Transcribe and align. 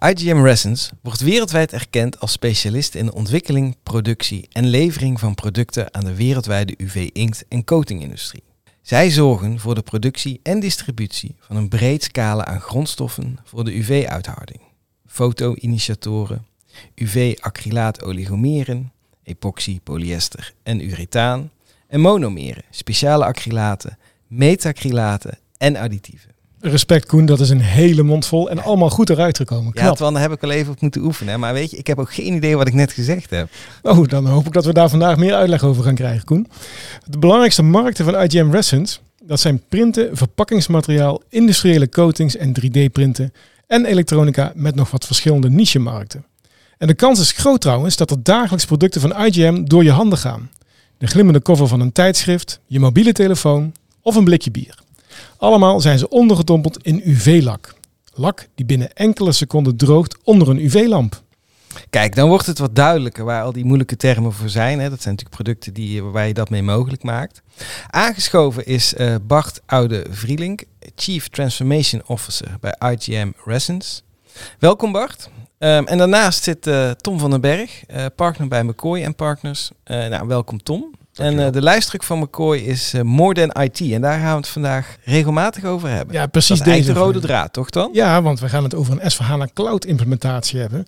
IGM 0.00 0.42
Resins 0.42 0.90
wordt 1.02 1.20
wereldwijd 1.20 1.72
erkend 1.72 2.20
als 2.20 2.32
specialist 2.32 2.94
in 2.94 3.06
de 3.06 3.14
ontwikkeling, 3.14 3.76
productie 3.82 4.48
en 4.52 4.66
levering 4.66 5.20
van 5.20 5.34
producten 5.34 5.94
aan 5.94 6.04
de 6.04 6.14
wereldwijde 6.14 6.74
UV-inkt- 6.76 7.44
en 7.48 7.64
coatingindustrie. 7.64 8.42
Zij 8.82 9.10
zorgen 9.10 9.58
voor 9.58 9.74
de 9.74 9.82
productie 9.82 10.40
en 10.42 10.60
distributie 10.60 11.36
van 11.38 11.56
een 11.56 11.68
breed 11.68 12.02
scala 12.02 12.44
aan 12.44 12.60
grondstoffen 12.60 13.38
voor 13.44 13.64
de 13.64 13.76
UV-uitharding. 13.76 14.60
Foto-initiatoren, 15.06 16.46
UV-acrylaat-oligomeren, 16.94 18.92
epoxy, 19.22 19.80
polyester 19.80 20.54
en 20.62 20.84
urethaan 20.84 21.50
en 21.86 22.00
monomeren, 22.00 22.64
speciale 22.70 23.24
acrylaten, 23.24 23.98
metacrylaten 24.26 25.38
en 25.56 25.76
additieven. 25.76 26.37
Respect 26.60 27.06
Koen, 27.06 27.26
dat 27.26 27.40
is 27.40 27.50
een 27.50 27.60
hele 27.60 28.02
mond 28.02 28.26
vol 28.26 28.50
en 28.50 28.62
allemaal 28.62 28.90
goed 28.90 29.10
eruit 29.10 29.36
gekomen. 29.36 29.72
Ja. 29.74 29.92
Twan, 29.92 30.12
daar 30.12 30.22
heb 30.22 30.32
ik 30.32 30.40
wel 30.40 30.50
even 30.50 30.72
op 30.72 30.80
moeten 30.80 31.02
oefenen. 31.02 31.40
Maar 31.40 31.52
weet 31.52 31.70
je, 31.70 31.76
ik 31.76 31.86
heb 31.86 31.98
ook 31.98 32.14
geen 32.14 32.34
idee 32.34 32.56
wat 32.56 32.66
ik 32.66 32.74
net 32.74 32.92
gezegd 32.92 33.30
heb. 33.30 33.48
Oh, 33.82 34.08
dan 34.08 34.26
hoop 34.26 34.46
ik 34.46 34.52
dat 34.52 34.64
we 34.64 34.72
daar 34.72 34.88
vandaag 34.88 35.16
meer 35.16 35.34
uitleg 35.34 35.64
over 35.64 35.82
gaan 35.84 35.94
krijgen, 35.94 36.24
Koen. 36.24 36.46
De 37.04 37.18
belangrijkste 37.18 37.62
markten 37.62 38.04
van 38.04 38.22
IGM 38.22 38.50
Resins, 38.50 39.00
dat 39.22 39.40
zijn 39.40 39.62
printen, 39.68 40.16
verpakkingsmateriaal, 40.16 41.22
industriële 41.28 41.88
coatings 41.88 42.36
en 42.36 42.54
3D-printen 42.60 43.32
en 43.66 43.84
elektronica 43.84 44.52
met 44.54 44.74
nog 44.74 44.90
wat 44.90 45.06
verschillende 45.06 45.50
niche-markten. 45.50 46.24
En 46.78 46.86
de 46.86 46.94
kans 46.94 47.20
is 47.20 47.32
groot 47.32 47.60
trouwens 47.60 47.96
dat 47.96 48.10
er 48.10 48.22
dagelijks 48.22 48.64
producten 48.64 49.00
van 49.00 49.24
IGM 49.24 49.64
door 49.64 49.84
je 49.84 49.90
handen 49.90 50.18
gaan. 50.18 50.50
De 50.98 51.06
glimmende 51.06 51.42
cover 51.42 51.66
van 51.66 51.80
een 51.80 51.92
tijdschrift, 51.92 52.60
je 52.66 52.80
mobiele 52.80 53.12
telefoon 53.12 53.72
of 54.02 54.16
een 54.16 54.24
blikje 54.24 54.50
bier. 54.50 54.86
Allemaal 55.36 55.80
zijn 55.80 55.98
ze 55.98 56.08
ondergedompeld 56.08 56.82
in 56.82 57.00
UV-lak. 57.04 57.74
Lak 58.14 58.48
die 58.54 58.66
binnen 58.66 58.92
enkele 58.92 59.32
seconden 59.32 59.76
droogt 59.76 60.16
onder 60.24 60.48
een 60.48 60.64
UV-lamp. 60.64 61.22
Kijk, 61.90 62.14
dan 62.14 62.28
wordt 62.28 62.46
het 62.46 62.58
wat 62.58 62.74
duidelijker 62.74 63.24
waar 63.24 63.42
al 63.42 63.52
die 63.52 63.64
moeilijke 63.64 63.96
termen 63.96 64.32
voor 64.32 64.48
zijn. 64.48 64.80
Hè. 64.80 64.90
Dat 64.90 65.02
zijn 65.02 65.14
natuurlijk 65.14 65.42
producten 65.42 65.74
die, 65.74 66.02
waar 66.02 66.26
je 66.26 66.34
dat 66.34 66.50
mee 66.50 66.62
mogelijk 66.62 67.02
maakt. 67.02 67.42
Aangeschoven 67.90 68.66
is 68.66 68.94
eh, 68.94 69.14
Bart 69.22 69.60
Oude 69.66 70.06
Vrielink, 70.10 70.62
Chief 70.94 71.28
Transformation 71.28 72.02
Officer 72.06 72.56
bij 72.60 72.74
IGM 72.92 73.30
Resins. 73.44 74.02
Welkom 74.58 74.92
Bart. 74.92 75.30
Ehm, 75.58 75.84
en 75.84 75.98
daarnaast 75.98 76.42
zit 76.42 76.66
eh, 76.66 76.90
Tom 76.90 77.18
van 77.18 77.30
den 77.30 77.40
Berg, 77.40 77.86
eh, 77.86 78.04
partner 78.16 78.48
bij 78.48 78.64
McCoy 78.64 79.12
Partners. 79.12 79.70
Eh, 79.84 80.06
nou, 80.06 80.26
welkom 80.26 80.62
Tom. 80.62 80.97
En 81.18 81.44
eh, 81.44 81.52
de 81.52 81.62
lijstdruk 81.62 82.02
van 82.02 82.18
McCoy 82.18 82.56
is 82.56 82.94
eh, 82.94 83.02
More 83.02 83.34
Than 83.34 83.62
IT. 83.62 83.80
En 83.80 84.00
daar 84.00 84.18
gaan 84.18 84.30
we 84.30 84.36
het 84.36 84.48
vandaag 84.48 84.96
regelmatig 85.04 85.64
over 85.64 85.88
hebben. 85.88 86.14
Ja, 86.14 86.20
Dat 86.20 86.30
precies 86.30 86.58
is 86.58 86.64
deze. 86.64 86.92
de 86.92 86.98
rode 86.98 87.20
draad, 87.20 87.52
toch 87.52 87.70
dan? 87.70 87.90
Ja, 87.92 88.22
want 88.22 88.40
we 88.40 88.48
gaan 88.48 88.62
het 88.64 88.74
over 88.74 88.92
een 89.00 89.12
S4HANA 89.12 89.52
Cloud 89.52 89.84
implementatie 89.84 90.60
hebben. 90.60 90.84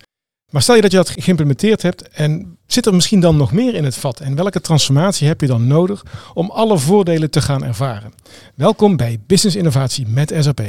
Maar 0.49 0.61
stel 0.61 0.75
je 0.75 0.81
dat 0.81 0.91
je 0.91 0.97
dat 0.97 1.09
geïmplementeerd 1.09 1.81
hebt 1.81 2.09
en 2.09 2.57
zit 2.65 2.85
er 2.85 2.93
misschien 2.93 3.19
dan 3.19 3.37
nog 3.37 3.51
meer 3.51 3.75
in 3.75 3.83
het 3.83 3.97
vat? 3.97 4.19
En 4.19 4.35
welke 4.35 4.61
transformatie 4.61 5.27
heb 5.27 5.41
je 5.41 5.47
dan 5.47 5.67
nodig 5.67 6.05
om 6.33 6.49
alle 6.49 6.77
voordelen 6.77 7.29
te 7.29 7.41
gaan 7.41 7.63
ervaren? 7.63 8.13
Welkom 8.55 8.95
bij 8.97 9.19
Business 9.27 9.55
Innovatie 9.55 10.07
met 10.07 10.33
SAP. 10.39 10.61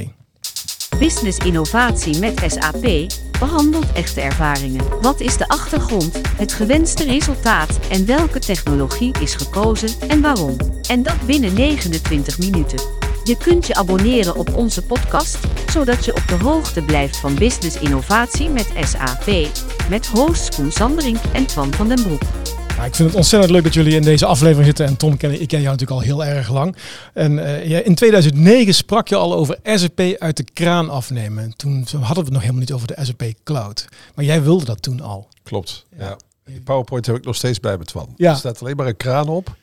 Business 0.98 1.38
innovatie 1.38 2.18
met 2.18 2.42
SAP 2.46 3.12
behandelt 3.38 3.92
echte 3.92 4.20
ervaringen. 4.20 5.00
Wat 5.00 5.20
is 5.20 5.36
de 5.36 5.48
achtergrond, 5.48 6.20
het 6.36 6.52
gewenste 6.52 7.04
resultaat 7.04 7.78
en 7.90 8.06
welke 8.06 8.38
technologie 8.38 9.14
is 9.20 9.34
gekozen 9.34 9.88
en 10.08 10.20
waarom? 10.20 10.56
En 10.88 11.02
dat 11.02 11.26
binnen 11.26 11.54
29 11.54 12.38
minuten. 12.38 12.78
Je 13.24 13.36
kunt 13.36 13.66
je 13.66 13.74
abonneren 13.74 14.36
op 14.36 14.54
onze 14.54 14.82
podcast, 14.82 15.38
zodat 15.70 16.04
je 16.04 16.14
op 16.14 16.28
de 16.28 16.44
hoogte 16.44 16.82
blijft 16.82 17.16
van 17.16 17.34
business 17.34 17.78
innovatie 17.78 18.48
met 18.48 18.72
SAP. 18.80 19.48
Met 19.88 20.06
hosts 20.06 20.56
Koen 20.56 20.72
Sanderink 20.72 21.18
en 21.32 21.46
Twan 21.46 21.72
van 21.72 21.88
den 21.88 22.02
Broek. 22.02 22.41
Ja, 22.82 22.88
ik 22.88 22.94
vind 22.94 23.08
het 23.08 23.18
ontzettend 23.18 23.52
leuk 23.52 23.62
dat 23.64 23.74
jullie 23.74 23.94
in 23.94 24.02
deze 24.02 24.26
aflevering 24.26 24.66
zitten. 24.66 24.86
En 24.86 24.96
Tom, 24.96 25.16
ken, 25.16 25.40
ik 25.40 25.48
ken 25.48 25.60
jou 25.60 25.76
natuurlijk 25.76 26.00
al 26.00 26.06
heel 26.06 26.24
erg 26.24 26.50
lang. 26.50 26.76
En 27.14 27.38
eh, 27.38 27.86
in 27.86 27.94
2009 27.94 28.74
sprak 28.74 29.08
je 29.08 29.16
al 29.16 29.34
over 29.34 29.58
SAP 29.64 30.00
uit 30.18 30.36
de 30.36 30.44
kraan 30.52 30.90
afnemen. 30.90 31.56
Toen 31.56 31.86
hadden 31.90 32.14
we 32.14 32.20
het 32.20 32.30
nog 32.30 32.40
helemaal 32.40 32.60
niet 32.60 32.72
over 32.72 32.86
de 32.86 32.96
SAP 33.00 33.22
Cloud. 33.44 33.88
Maar 34.14 34.24
jij 34.24 34.42
wilde 34.42 34.64
dat 34.64 34.82
toen 34.82 35.00
al. 35.00 35.28
Klopt, 35.42 35.86
Ja. 35.98 36.04
ja. 36.04 36.16
Die 36.44 36.60
PowerPoint 36.60 37.06
heb 37.06 37.16
ik 37.16 37.24
nog 37.24 37.36
steeds 37.36 37.60
bij 37.60 37.78
me, 37.78 37.84
Twan. 37.84 38.14
Ja. 38.16 38.30
Er 38.30 38.36
staat 38.36 38.60
alleen 38.60 38.76
maar 38.76 38.86
een 38.86 38.96
kraan 38.96 39.28
op 39.28 39.56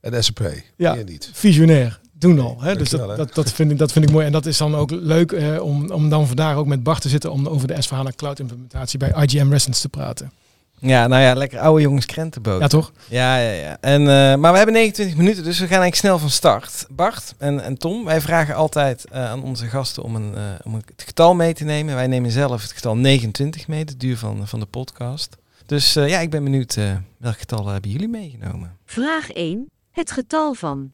en 0.00 0.24
SAP. 0.24 0.52
Ja. 0.76 0.94
Meer 0.94 1.04
niet. 1.04 1.30
Visionair. 1.32 2.00
Toen 2.18 2.40
al. 2.40 2.56
Hè? 2.60 2.76
Dus 2.76 2.90
dat, 2.90 3.16
dat, 3.16 3.34
dat, 3.34 3.52
vind 3.52 3.70
ik, 3.70 3.78
dat 3.78 3.92
vind 3.92 4.04
ik 4.04 4.10
mooi. 4.10 4.26
En 4.26 4.32
dat 4.32 4.46
is 4.46 4.56
dan 4.56 4.74
ook 4.74 4.90
leuk 4.90 5.32
eh, 5.32 5.62
om, 5.62 5.90
om 5.90 6.08
dan 6.08 6.26
vandaag 6.26 6.56
ook 6.56 6.66
met 6.66 6.82
Bart 6.82 7.00
te 7.00 7.08
zitten 7.08 7.32
om 7.32 7.46
over 7.48 7.68
de 7.68 7.74
S4HANA 7.74 8.14
Cloud 8.16 8.38
implementatie 8.38 8.98
bij 8.98 9.12
IGM 9.24 9.50
Resins 9.50 9.80
te 9.80 9.88
praten. 9.88 10.32
Ja, 10.82 11.06
nou 11.06 11.22
ja, 11.22 11.34
lekker 11.34 11.58
oude 11.58 11.82
jongens 11.82 12.06
krentenboot. 12.06 12.60
Ja, 12.60 12.66
toch? 12.66 12.92
Ja, 13.08 13.36
ja, 13.36 13.50
ja. 13.50 13.76
En, 13.80 14.00
eh, 14.00 14.36
maar 14.36 14.50
we 14.50 14.56
hebben 14.56 14.74
29 14.74 15.16
minuten, 15.16 15.44
dus 15.44 15.58
we 15.58 15.66
gaan 15.66 15.80
eigenlijk 15.80 16.00
snel 16.00 16.18
van 16.18 16.30
start. 16.30 16.86
Bart 16.90 17.34
en, 17.38 17.60
en 17.60 17.78
Tom, 17.78 18.04
wij 18.04 18.20
vragen 18.20 18.54
altijd 18.54 19.04
eh, 19.10 19.30
aan 19.30 19.42
onze 19.42 19.66
gasten 19.66 20.02
om, 20.02 20.14
een, 20.14 20.34
eh, 20.34 20.42
om 20.62 20.74
het 20.74 20.84
getal 20.96 21.34
mee 21.34 21.54
te 21.54 21.64
nemen. 21.64 21.94
Wij 21.94 22.06
nemen 22.06 22.30
zelf 22.30 22.62
het 22.62 22.72
getal 22.72 22.96
29 22.96 23.68
mee, 23.68 23.84
de 23.84 23.96
duur 23.96 24.16
van, 24.16 24.48
van 24.48 24.60
de 24.60 24.66
podcast. 24.66 25.36
Dus 25.66 25.96
eh, 25.96 26.08
ja, 26.08 26.18
ik 26.18 26.30
ben 26.30 26.44
benieuwd, 26.44 26.76
eh, 26.76 26.96
welk 27.18 27.38
getal 27.38 27.66
hebben 27.66 27.90
jullie 27.90 28.08
meegenomen? 28.08 28.76
Vraag 28.84 29.30
1. 29.30 29.70
Het 29.90 30.10
getal 30.10 30.54
van. 30.54 30.90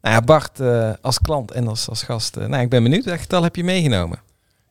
Nou 0.00 0.14
ja, 0.14 0.20
Bart 0.20 0.60
eh, 0.60 0.92
als 1.00 1.18
klant 1.18 1.50
en 1.50 1.68
als, 1.68 1.88
als 1.88 2.02
gast. 2.02 2.36
nou, 2.36 2.62
ik 2.62 2.68
ben 2.68 2.82
benieuwd, 2.82 3.04
welk 3.04 3.20
getal 3.20 3.42
heb 3.42 3.56
je 3.56 3.64
meegenomen? 3.64 4.18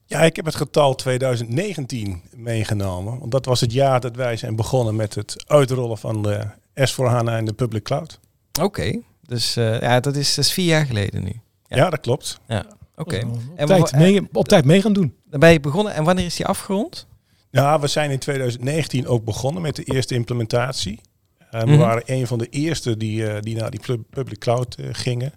Ja, 0.05 0.19
ik 0.21 0.35
heb 0.35 0.45
het 0.45 0.55
getal 0.55 0.95
2019 0.95 2.21
meegenomen. 2.35 3.19
Want 3.19 3.31
dat 3.31 3.45
was 3.45 3.61
het 3.61 3.71
jaar 3.73 3.99
dat 3.99 4.15
wij 4.15 4.37
zijn 4.37 4.55
begonnen 4.55 4.95
met 4.95 5.15
het 5.15 5.43
uitrollen 5.47 5.97
van 5.97 6.21
de 6.23 6.45
S4HANA 6.79 7.31
en 7.33 7.45
de 7.45 7.53
public 7.53 7.83
cloud. 7.83 8.19
Oké, 8.61 8.99
dus 9.21 9.55
eh, 9.55 9.81
ja, 9.81 9.99
dat 9.99 10.15
is, 10.15 10.35
dat 10.35 10.45
is 10.45 10.51
vier 10.51 10.65
jaar 10.65 10.85
geleden 10.85 11.23
nu. 11.23 11.39
Ja. 11.67 11.77
Ja, 11.77 11.89
dat 11.89 11.99
klopt. 11.99 12.39
Oké, 12.95 13.17
Op, 13.25 13.37
En 13.55 13.65
tijd 13.67 13.91
wa- 13.91 13.97
mee, 13.97 14.27
op 14.31 14.47
tijd 14.47 14.65
mee 14.65 14.81
gaan 14.81 14.93
doen. 14.93 15.13
dan 15.29 15.39
ben 15.39 15.51
je 15.51 15.59
begonnen 15.59 15.93
en 15.93 16.03
wanneer 16.03 16.25
is 16.25 16.35
die 16.35 16.45
afgerond? 16.45 17.07
Ja, 17.49 17.79
we 17.79 17.87
zijn 17.87 18.11
in 18.11 18.19
2019 18.19 19.07
ook 19.07 19.23
begonnen 19.23 19.61
met 19.61 19.75
de 19.75 19.83
eerste 19.83 20.15
implementatie. 20.15 20.99
Eh, 21.51 21.61
we 21.61 21.67
Mhm. 21.67 21.77
waren 21.77 22.03
een 22.05 22.27
van 22.27 22.37
de 22.37 22.47
eerste 22.49 22.97
die, 22.97 23.27
eh, 23.27 23.41
die 23.41 23.55
naar 23.55 23.71
die 23.71 23.79
pub- 23.79 24.03
public 24.09 24.39
cloud 24.39 24.75
gingen. 24.91 25.33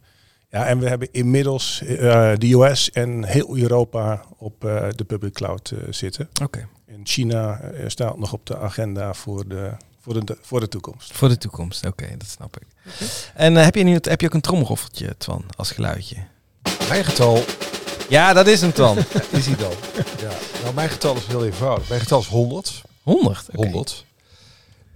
Ja, 0.50 0.66
en 0.66 0.78
we 0.78 0.88
hebben 0.88 1.08
inmiddels 1.12 1.82
eh, 1.82 2.32
de 2.36 2.52
US 2.52 2.90
en 2.90 3.24
heel 3.24 3.56
Europa 3.56 4.24
op 4.38 4.64
eh, 4.64 4.86
de 4.96 5.04
public 5.04 5.32
cloud 5.32 5.70
eh, 5.70 5.78
zitten. 5.90 6.28
Oké. 6.42 6.68
En 6.86 7.00
China 7.04 7.60
staat 7.86 8.18
nog 8.18 8.32
op 8.32 8.46
de 8.46 8.58
agenda 8.58 9.14
voor 9.14 9.48
de, 9.48 9.72
voor 10.00 10.26
de, 10.26 10.38
voor 10.40 10.60
de 10.60 10.68
toekomst. 10.68 11.16
Voor 11.16 11.28
de 11.28 11.38
toekomst, 11.38 11.86
oké, 11.86 12.16
dat 12.18 12.28
snap 12.28 12.56
ik. 12.56 12.66
En 13.34 13.54
heb, 13.54 13.74
je 13.74 13.82
nu, 13.82 13.98
heb 14.00 14.20
je 14.20 14.26
ook 14.26 14.34
een 14.34 14.40
trommelroffeltje, 14.40 15.14
Twan, 15.18 15.44
als 15.56 15.70
geluidje? 15.70 16.16
Mijn 16.88 17.04
getal, 17.04 17.44
Ja, 18.08 18.32
dat 18.32 18.46
is 18.46 18.60
een 18.60 18.72
Twan. 18.72 18.98
is 19.30 19.46
hij 19.46 19.56
dan? 19.56 19.72
Ja. 20.20 20.30
Nou, 20.62 20.74
mijn 20.74 20.88
getal 20.88 21.16
is 21.16 21.26
heel 21.26 21.44
eenvoudig. 21.44 21.88
Mijn 21.88 22.00
getal 22.00 22.20
is 22.20 22.28
100. 22.28 22.82
100? 23.02 23.46
oké. 23.48 23.56
100. 23.56 24.05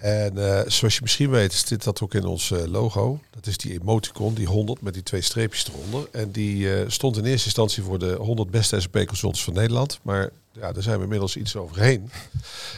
En 0.00 0.38
eh, 0.38 0.71
zoals 0.71 0.94
je 0.94 1.00
misschien 1.03 1.31
weet, 1.31 1.69
dit 1.69 1.84
dat 1.84 2.03
ook 2.03 2.15
in 2.15 2.25
ons 2.25 2.50
eh, 2.50 2.65
logo. 2.65 3.21
Dat 3.31 3.47
is 3.47 3.56
die 3.56 3.81
emoticon, 3.81 4.34
die 4.34 4.47
100 4.47 4.81
met 4.81 4.94
die 4.94 5.03
twee 5.03 5.21
streepjes 5.21 5.69
eronder. 5.69 6.09
En 6.12 6.31
die 6.31 6.75
eh, 6.75 6.88
stond 6.88 7.16
in 7.16 7.25
eerste 7.25 7.44
instantie 7.44 7.83
voor 7.83 7.99
de 7.99 8.12
100 8.12 8.50
beste 8.50 8.81
SAP 8.81 8.93
consultants 8.93 9.44
van 9.44 9.55
Nederland. 9.55 9.99
Maar 10.03 10.31
ja, 10.53 10.72
daar 10.72 10.83
zijn 10.83 10.97
we 10.97 11.03
inmiddels 11.03 11.37
iets 11.37 11.56
overheen. 11.56 12.11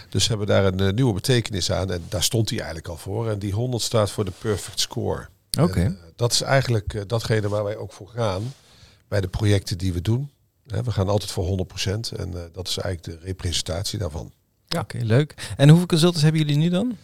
Dus 0.08 0.28
hebben 0.28 0.46
we 0.46 0.52
daar 0.52 0.64
een 0.64 0.94
nieuwe 0.94 1.12
betekenis 1.12 1.72
aan. 1.72 1.92
En 1.92 2.04
daar 2.08 2.22
stond 2.22 2.48
hij 2.48 2.58
eigenlijk 2.58 2.88
al 2.88 2.96
voor. 2.96 3.30
En 3.30 3.38
die 3.38 3.52
100 3.52 3.82
staat 3.82 4.10
voor 4.10 4.24
de 4.24 4.32
perfect 4.38 4.80
score. 4.80 5.28
Oké. 5.60 5.96
Dat 6.16 6.32
is 6.32 6.40
eigenlijk 6.40 7.08
datgene 7.08 7.48
waar 7.48 7.64
wij 7.64 7.76
ook 7.76 7.92
voor 7.92 8.08
gaan 8.08 8.54
bij 9.08 9.20
de 9.20 9.28
projecten 9.28 9.78
die 9.78 9.92
we 9.92 10.00
doen. 10.00 10.30
We 10.64 10.90
gaan 10.90 11.08
altijd 11.08 11.30
voor 11.30 11.66
100% 11.84 12.16
en 12.16 12.50
dat 12.52 12.68
is 12.68 12.78
eigenlijk 12.78 13.02
de 13.02 13.26
representatie 13.26 13.98
daarvan. 13.98 14.32
Oké, 14.78 14.98
leuk. 15.00 15.34
En 15.56 15.68
hoeveel 15.68 15.86
consultants 15.86 16.22
hebben 16.22 16.40
jullie 16.40 16.56
nu 16.56 16.68
dan? 16.68 16.96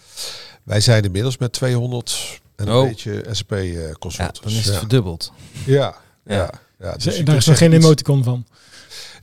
Wij 0.63 0.81
zijn 0.81 1.05
inmiddels 1.05 1.39
met 1.39 1.53
200 1.53 2.41
en 2.57 2.69
een 2.69 2.75
Oh. 2.75 2.89
beetje 2.89 3.25
SAP 3.31 3.53
eh 3.53 3.73
Ja, 3.89 3.93
dan 4.01 4.51
is 4.53 4.57
het 4.57 4.65
ja. 4.65 4.79
verdubbeld. 4.79 5.33
Ja, 5.67 5.95
Ja. 6.25 6.35
ja. 6.37 6.51
ja. 6.81 6.93
Dus 6.93 7.05
Daar 7.05 7.15
is 7.15 7.23
nog 7.25 7.43
zeggen, 7.43 7.67
geen 7.67 7.77
iets- 7.77 7.85
emoticon 7.85 8.25
van. 8.25 8.47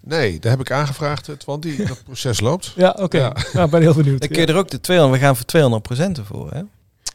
Nee, 0.02 0.40
daar 0.40 0.52
heb 0.52 0.60
ik 0.62 0.72
aangevraagd, 0.72 1.28
het, 1.28 1.46
want 1.46 1.62
die, 1.64 1.86
dat 1.86 2.04
proces 2.04 2.40
loopt. 2.40 2.74
Ja, 2.76 2.96
oké. 3.00 3.18
Ja. 3.18 3.36
Nou, 3.54 3.66
ik 3.66 3.72
ben 3.72 3.82
heel 3.82 3.94
benieuwd. 3.94 4.20
Dan 4.20 4.30
kun 4.30 4.40
je 4.42 4.46
er 4.48 4.56
ook 4.56 4.70
de 4.70 4.80
200, 4.82 5.20
we 5.20 5.26
gaan 5.26 5.36
voor 5.36 5.46
200 5.46 5.84
procent 5.84 6.18
ervoor, 6.18 6.52
hè? 6.52 6.62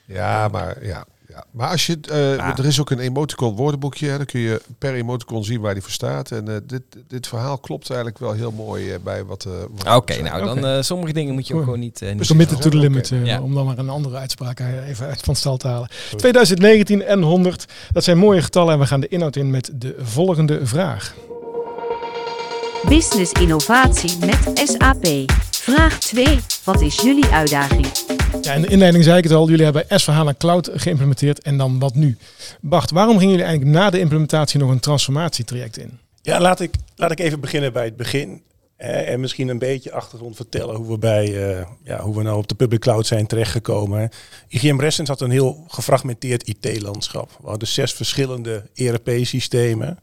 Ja, 0.05 0.49
maar 0.49 0.85
ja. 0.87 1.05
Ja. 1.31 1.44
Maar 1.50 1.69
als 1.69 1.87
je, 1.87 1.99
eh, 2.11 2.37
Ja. 2.37 2.56
er 2.56 2.65
is 2.67 2.81
ook 2.81 2.91
een 2.91 2.99
emoticon 2.99 3.56
woordenboekje, 3.56 4.09
hè, 4.09 4.17
dan 4.17 4.27
kun 4.27 4.41
je 4.41 4.61
per 4.79 4.94
emoticon 4.94 5.44
zien 5.44 5.61
waar 5.61 5.73
die 5.75 5.82
voor 5.82 5.91
staat. 5.93 6.31
En 6.31 6.49
eh, 6.49 6.55
dit, 6.67 6.82
dit 7.09 7.27
verhaal 7.27 7.59
klopt 7.59 7.88
eigenlijk 7.91 8.19
wel 8.21 8.32
heel 8.32 8.50
mooi 8.53 8.93
eh, 8.93 8.99
bij 9.05 9.25
wat. 9.25 9.47
Oké, 9.94 10.23
nou 10.23 10.61
dan 10.61 10.85
sommige 10.85 11.12
dingen 11.12 11.35
moet 11.35 11.47
je 11.47 11.55
ook 11.55 11.62
gewoon 11.65 11.79
niet... 11.79 12.03
eh, 12.03 12.15
niet 12.15 12.27
committed 12.27 12.61
to 12.61 12.71
the 12.71 12.77
limit, 12.77 13.09
Ja. 13.25 13.41
om 13.41 13.55
dan 13.55 13.67
maar 13.67 13.79
een 13.79 13.88
andere 13.88 14.17
uitspraak 14.17 14.61
even 14.87 15.06
uit 15.06 15.21
van 15.21 15.37
stal 15.37 15.56
te 15.56 15.67
halen. 15.69 15.88
2019 16.17 17.03
en 17.03 17.23
100, 17.23 17.65
dat 17.93 18.05
zijn 18.05 18.19
mooie 18.19 18.43
getallen 18.43 18.73
en 18.73 18.79
we 18.81 18.87
gaan 18.87 19.00
de 19.00 19.09
inhoud 19.09 19.37
in 19.37 19.50
met 19.50 19.71
de 19.75 19.97
volgende 20.00 20.67
vraag. 20.67 21.15
Business 22.88 23.32
innovatie 23.32 24.19
met 24.27 24.38
SAP. 24.69 25.06
Vraag 25.70 25.99
2. 25.99 26.38
Wat 26.64 26.81
is 26.81 27.00
jullie 27.00 27.26
uitdaging? 27.26 27.87
Ja, 28.43 28.52
in 28.52 28.62
de 28.62 28.69
inleiding 28.69 29.05
zei 29.05 29.19
ik 29.19 29.25
het 29.25 29.32
al, 29.32 29.49
jullie 29.49 29.64
hebben 29.64 29.84
S4HANA 29.84 30.37
Cloud 30.38 30.70
geïmplementeerd 30.72 31.43
en 31.43 31.58
dan 31.58 31.78
wat 31.78 31.94
nu? 31.94 32.17
Bart, 32.61 32.90
waarom 32.90 33.19
gingen 33.19 33.31
jullie 33.31 33.46
eigenlijk 33.46 33.76
na 33.76 33.90
de 33.90 33.99
implementatie 33.99 34.61
nog 34.61 34.70
een 34.70 34.81
transformatietraject 34.81 35.78
in? 35.78 35.99
Ja, 36.22 36.40
laat 36.40 36.61
ik, 36.61 36.75
laat 36.96 37.11
ik 37.11 37.20
even 37.20 37.40
beginnen 37.40 37.72
bij 37.72 37.84
het 37.84 37.96
begin. 37.96 38.43
en 38.76 39.20
misschien 39.20 39.49
een 39.49 39.58
beetje 39.58 39.93
achtergrond 39.93 40.37
vertellen 40.37 40.75
hoe 40.75 40.88
we, 40.88 40.99
bij, 40.99 41.58
uh, 41.58 41.67
ja, 41.84 42.00
hoe 42.00 42.17
we 42.17 42.22
nou 42.22 42.38
op 42.38 42.49
de 42.49 42.55
public 42.55 42.81
cloud 42.81 43.06
zijn 43.06 43.26
terechtgekomen. 43.26 44.11
IGM 44.49 44.81
Resens 44.81 45.08
had 45.08 45.20
een 45.20 45.31
heel 45.31 45.64
gefragmenteerd 45.69 46.49
IT-landschap. 46.49 47.31
We 47.43 47.49
hadden 47.49 47.69
zes 47.69 47.93
verschillende 47.93 48.70
ERP-systemen. 48.75 49.99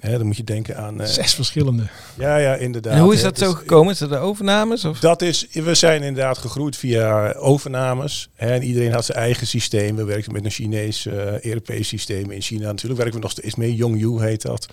Hè, 0.00 0.18
dan 0.18 0.26
moet 0.26 0.36
je 0.36 0.44
denken 0.44 0.76
aan... 0.76 1.00
Uh, 1.00 1.06
Zes 1.06 1.34
verschillende. 1.34 1.82
Ja, 2.18 2.36
ja, 2.36 2.54
inderdaad. 2.54 2.92
En 2.92 3.00
hoe 3.00 3.14
is 3.14 3.22
dat 3.22 3.38
zo 3.38 3.50
dus 3.50 3.58
gekomen? 3.58 3.92
Is 3.92 3.98
dat 3.98 4.08
de 4.08 4.16
overnames? 4.16 4.84
Of? 4.84 4.98
Dat 4.98 5.22
is, 5.22 5.46
we 5.52 5.74
zijn 5.74 6.02
inderdaad 6.02 6.38
gegroeid 6.38 6.76
via 6.76 7.32
overnames. 7.32 8.30
Hè, 8.34 8.52
en 8.52 8.62
iedereen 8.62 8.92
had 8.92 9.04
zijn 9.04 9.18
eigen 9.18 9.46
systeem. 9.46 9.96
We 9.96 10.04
werkten 10.04 10.32
met 10.32 10.44
een 10.44 10.50
Chinees 10.50 11.06
uh, 11.06 11.44
ERP-systeem 11.44 12.30
in 12.30 12.40
China. 12.40 12.66
Natuurlijk 12.66 13.00
werken 13.00 13.16
we 13.16 13.22
nog 13.22 13.30
steeds 13.30 13.54
mee. 13.54 13.74
Yongyu 13.74 14.20
heet 14.20 14.42
dat. 14.42 14.66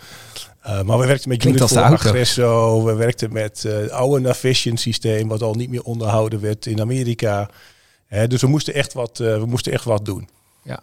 Uh, 0.65 0.81
maar 0.81 0.97
we 0.97 1.05
werkten 1.05 1.29
met 1.29 1.45
Unit 1.45 1.63
voor 1.63 1.79
Aggresso. 1.79 2.83
We 2.83 2.93
werkten 2.93 3.33
met 3.33 3.63
het 3.63 3.91
oude 3.91 4.19
Navision 4.21 4.77
systeem, 4.77 5.27
wat 5.27 5.41
al 5.41 5.53
niet 5.53 5.69
meer 5.69 5.83
onderhouden 5.83 6.41
werd 6.41 6.65
in 6.65 6.81
Amerika. 6.81 7.49
Hè, 8.05 8.27
dus 8.27 8.41
we 8.41 8.47
moesten 8.47 8.73
echt 8.73 8.93
wat, 8.93 9.17
we 9.17 9.45
moesten 9.47 9.71
echt 9.71 9.83
wat 9.83 10.05
doen. 10.05 10.29
Ja. 10.63 10.79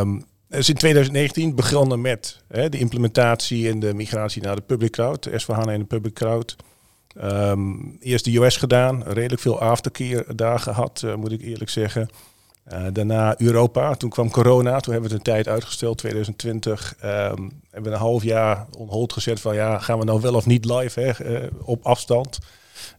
Um, 0.00 0.24
is 0.54 0.68
in 0.68 0.74
2019 0.74 1.54
begonnen 1.54 2.00
met 2.00 2.42
hè, 2.48 2.68
de 2.68 2.78
implementatie 2.78 3.68
en 3.68 3.80
de 3.80 3.94
migratie 3.94 4.42
naar 4.42 4.56
de 4.56 4.62
public 4.62 4.90
cloud, 4.90 5.28
S4HANA 5.28 5.72
in 5.72 5.78
de 5.78 5.84
public 5.84 6.14
cloud. 6.14 6.56
Um, 7.22 7.96
eerst 8.00 8.24
de 8.24 8.36
US 8.36 8.56
gedaan, 8.56 9.02
redelijk 9.02 9.40
veel 9.40 9.60
aftercare 9.60 10.34
daar 10.34 10.58
gehad, 10.58 11.02
uh, 11.04 11.14
moet 11.14 11.32
ik 11.32 11.42
eerlijk 11.42 11.70
zeggen. 11.70 12.08
Uh, 12.72 12.86
daarna 12.92 13.40
Europa, 13.40 13.94
toen 13.94 14.10
kwam 14.10 14.30
corona, 14.30 14.80
toen 14.80 14.92
hebben 14.92 15.10
we 15.10 15.16
het 15.16 15.26
een 15.26 15.32
tijd 15.32 15.48
uitgesteld, 15.48 15.98
2020. 15.98 16.94
Um, 17.04 17.08
hebben 17.70 17.90
we 17.90 17.96
een 17.96 18.02
half 18.04 18.22
jaar 18.22 18.66
on 18.78 18.88
hold 18.88 19.12
gezet 19.12 19.40
van 19.40 19.54
ja, 19.54 19.78
gaan 19.78 19.98
we 19.98 20.04
nou 20.04 20.20
wel 20.20 20.34
of 20.34 20.46
niet 20.46 20.64
live 20.64 21.00
hè, 21.00 21.30
uh, 21.30 21.50
op 21.64 21.84
afstand. 21.84 22.38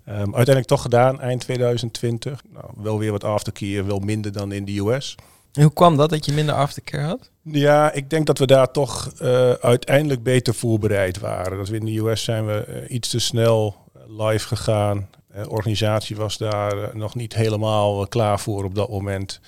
Um, 0.08 0.16
uiteindelijk 0.16 0.68
toch 0.68 0.82
gedaan, 0.82 1.22
eind 1.22 1.42
2020. 1.42 2.42
Nou, 2.54 2.66
wel 2.78 3.00
weer 3.00 3.12
wat 3.12 3.24
aftercare, 3.24 3.84
wel 3.84 4.00
minder 4.00 4.32
dan 4.32 4.52
in 4.52 4.66
de 4.66 4.80
US. 4.80 5.16
En 5.56 5.62
hoe 5.62 5.74
kwam 5.74 5.98
dat, 5.98 6.10
dat 6.10 6.26
je 6.26 6.34
minder 6.34 6.56
aftercare 6.56 7.08
had? 7.08 7.30
Ja, 7.42 7.92
ik 7.92 8.10
denk 8.10 8.26
dat 8.26 8.38
we 8.38 8.46
daar 8.46 8.72
toch 8.72 9.12
uh, 9.22 9.52
uiteindelijk 9.52 10.24
beter 10.24 10.54
voorbereid 10.54 11.20
waren. 11.20 11.58
Dat 11.58 11.70
we 11.70 11.78
in 11.78 11.86
de 11.86 12.00
US 12.00 12.24
zijn 12.24 12.46
we 12.46 12.66
uh, 12.70 12.96
iets 12.96 13.10
te 13.10 13.20
snel 13.20 13.76
live 14.08 14.48
gegaan. 14.48 15.10
De 15.34 15.50
organisatie 15.50 16.16
was 16.16 16.38
daar 16.38 16.98
nog 16.98 17.16
niet 17.16 17.34
helemaal 17.34 18.08
klaar 18.08 18.40
voor 18.40 18.64
op 18.64 18.76
dat 18.76 18.90
moment. 18.90 19.40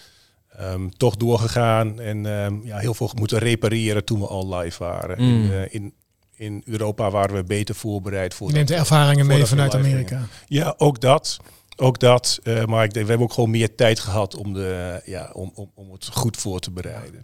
Um, 0.62 0.98
toch 0.98 1.16
doorgegaan 1.16 2.00
en 2.00 2.26
um, 2.26 2.62
ja, 2.66 2.78
heel 2.78 2.94
veel 2.94 3.12
moeten 3.16 3.38
repareren 3.38 4.06
toen 4.06 4.20
we 4.20 4.28
al 4.28 4.56
live 4.56 4.84
waren. 4.84 5.24
Mm. 5.24 5.52
In, 5.52 5.70
in, 5.70 5.94
in, 6.36 6.62
Europa 6.66 7.12
waren 7.12 7.36
we 7.36 7.44
beter 7.44 7.76
voorbereid 7.76 8.34
voor. 8.34 8.48
Je 8.48 8.54
neemt 8.54 8.68
de 8.68 8.76
ervaringen 8.76 9.26
mee 9.26 9.46
vanuit 9.46 9.76
Amerika. 9.76 10.22
Ja, 10.46 10.74
ook 10.78 11.02
dat. 11.02 11.38
Ook 11.80 12.00
dat, 12.00 12.40
uh, 12.44 12.66
maar 12.66 12.84
ik 12.84 12.94
denk, 12.94 13.06
we 13.06 13.12
hebben 13.12 13.28
ook 13.28 13.34
gewoon 13.34 13.50
meer 13.50 13.76
tijd 13.76 14.00
gehad 14.00 14.36
om, 14.36 14.54
de, 14.54 15.02
ja, 15.06 15.30
om, 15.34 15.52
om, 15.56 15.72
om 15.74 15.92
het 15.92 16.06
goed 16.06 16.38
voor 16.38 16.60
te 16.60 16.72
bereiden. 16.72 17.22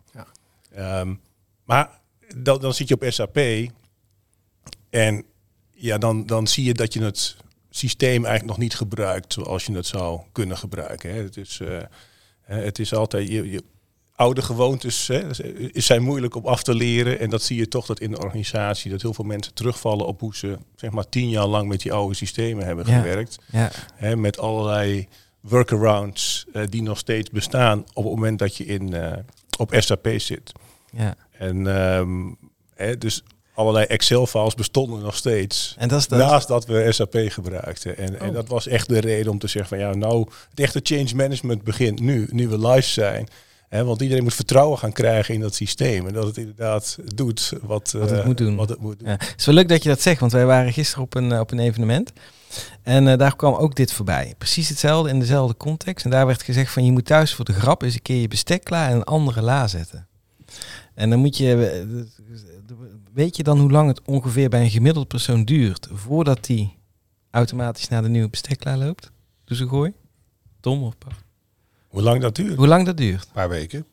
Ja. 0.71 0.99
Um, 0.99 1.21
maar 1.63 2.01
dan, 2.37 2.61
dan 2.61 2.73
zit 2.73 2.87
je 2.87 2.93
op 2.93 3.05
SAP 3.07 3.37
en 4.89 5.25
ja, 5.71 5.97
dan, 5.97 6.25
dan 6.25 6.47
zie 6.47 6.63
je 6.63 6.73
dat 6.73 6.93
je 6.93 7.03
het 7.03 7.35
systeem 7.69 8.25
eigenlijk 8.25 8.45
nog 8.45 8.57
niet 8.57 8.75
gebruikt 8.75 9.33
zoals 9.33 9.65
je 9.65 9.75
het 9.75 9.85
zou 9.85 10.21
kunnen 10.31 10.57
gebruiken. 10.57 11.13
Hè. 11.13 11.21
Het, 11.21 11.37
is, 11.37 11.59
uh, 11.59 11.81
het 12.41 12.79
is 12.79 12.93
altijd, 12.93 13.27
je, 13.27 13.51
je, 13.51 13.63
oude 14.15 14.41
gewoontes 14.41 15.07
hè, 15.07 15.21
zijn 15.73 16.03
moeilijk 16.03 16.35
om 16.35 16.45
af 16.45 16.63
te 16.63 16.73
leren. 16.75 17.19
En 17.19 17.29
dat 17.29 17.41
zie 17.43 17.57
je 17.57 17.67
toch 17.67 17.85
dat 17.85 17.99
in 17.99 18.11
de 18.11 18.17
organisatie, 18.21 18.91
dat 18.91 19.01
heel 19.01 19.13
veel 19.13 19.25
mensen 19.25 19.53
terugvallen 19.53 20.05
op 20.05 20.19
hoe 20.19 20.35
ze 20.35 20.57
zeg 20.75 20.91
maar 20.91 21.09
tien 21.09 21.29
jaar 21.29 21.45
lang 21.47 21.67
met 21.67 21.81
die 21.81 21.93
oude 21.93 22.15
systemen 22.15 22.65
hebben 22.65 22.85
Ja. 22.87 22.97
gewerkt. 22.97 23.37
Ja. 23.51 23.71
Hè, 23.95 24.15
met 24.15 24.37
allerlei 24.39 25.07
workarounds 25.39 26.45
eh, 26.53 26.63
die 26.69 26.81
nog 26.81 26.97
steeds 26.97 27.29
bestaan 27.29 27.79
op 27.93 28.03
het 28.03 28.13
moment 28.13 28.39
dat 28.39 28.57
je 28.57 28.65
in, 28.65 28.93
eh, 28.93 29.17
op 29.57 29.73
SAP 29.77 30.07
zit. 30.17 30.51
ja. 30.91 31.15
En 31.31 31.67
ehm, 31.67 32.31
hè, 32.75 32.97
dus 32.97 33.23
allerlei 33.53 33.85
Excel-files 33.85 34.55
bestonden 34.55 35.01
nog 35.01 35.15
steeds. 35.15 35.75
En 35.77 35.87
dat 35.87 35.99
is 35.99 36.07
dat. 36.07 36.19
Naast 36.19 36.47
dat 36.47 36.65
we 36.65 36.91
SAP 36.91 37.15
gebruikten. 37.27 37.97
En, 37.97 38.19
en 38.19 38.27
Oh. 38.27 38.33
dat 38.33 38.47
was 38.47 38.67
echt 38.67 38.87
de 38.89 38.99
reden 38.99 39.31
om 39.31 39.39
te 39.39 39.47
zeggen 39.47 39.77
van 39.77 39.87
ja, 39.87 39.95
nou, 39.95 40.27
het 40.49 40.59
echte 40.59 40.79
change 40.83 41.15
management 41.15 41.63
begint 41.63 41.99
nu, 41.99 42.27
nu 42.31 42.47
we 42.47 42.67
live 42.67 42.89
zijn. 42.89 43.27
Want 43.81 44.01
iedereen 44.01 44.23
moet 44.23 44.33
vertrouwen 44.33 44.77
gaan 44.77 44.91
krijgen 44.91 45.33
in 45.33 45.39
dat 45.39 45.55
systeem. 45.55 46.07
En 46.07 46.13
dat 46.13 46.25
het 46.25 46.37
inderdaad 46.37 46.97
doet 47.15 47.53
wat, 47.61 47.91
Wat 47.91 48.09
het 48.09 48.19
eh, 48.19 48.25
moet 48.25 48.37
doen. 48.37 48.55
Wat 48.55 48.69
het 48.69 48.79
moet 48.79 48.99
doen. 48.99 49.07
Ja. 49.07 49.13
Het 49.13 49.33
is 49.37 49.45
wel 49.45 49.55
leuk 49.55 49.69
dat 49.69 49.83
je 49.83 49.89
dat 49.89 50.01
zegt, 50.01 50.19
want 50.19 50.31
wij 50.31 50.45
waren 50.45 50.73
gisteren 50.73 51.03
op 51.03 51.15
een, 51.15 51.31
eh, 51.31 51.39
op 51.39 51.51
een 51.51 51.59
evenement. 51.59 52.13
En 52.81 53.07
eh, 53.07 53.17
daar 53.17 53.35
kwam 53.35 53.53
ook 53.53 53.75
dit 53.75 53.93
voorbij. 53.93 54.33
Precies 54.37 54.69
hetzelfde 54.69 55.09
in 55.09 55.19
dezelfde 55.19 55.57
context. 55.57 56.05
En 56.05 56.11
daar 56.11 56.25
werd 56.25 56.43
gezegd 56.43 56.71
van 56.71 56.85
je 56.85 56.91
moet 56.91 57.05
thuis 57.05 57.33
voor 57.33 57.45
de 57.45 57.53
grap 57.53 57.81
eens 57.81 57.93
een 57.93 58.01
keer 58.01 58.21
je 58.21 58.27
bestek 58.27 58.63
klaar 58.63 58.89
en 58.89 58.95
een 58.95 59.03
andere 59.03 59.41
la 59.41 59.67
zetten. 59.67 60.07
En 60.93 61.09
dan 61.09 61.19
moet 61.19 61.37
je, 61.37 62.05
weet 63.13 63.35
je 63.35 63.43
dan 63.43 63.59
hoe 63.59 63.71
lang 63.71 63.87
het 63.87 64.01
ongeveer 64.05 64.49
bij 64.49 64.61
een 64.61 64.69
gemiddeld 64.69 65.07
persoon 65.07 65.45
duurt 65.45 65.87
voordat 65.91 66.45
die 66.45 66.77
automatisch 67.31 67.87
naar 67.87 68.01
de 68.01 68.09
nieuwe 68.09 68.29
bestekla 68.29 68.77
loopt? 68.77 69.11
Doe 69.45 69.57
ze 69.57 69.67
gooi. 69.67 69.93
Tom 70.59 70.83
of? 70.83 70.93
Hoe 71.93 72.01
lang 72.01 72.21
dat 72.21 72.35
duurt? 72.35 72.55
Hoe 72.55 72.67
lang 72.67 72.85
dat 72.85 72.97
duurt? 72.97 73.21
Een 73.23 73.33
paar 73.33 73.49
weken. 73.49 73.85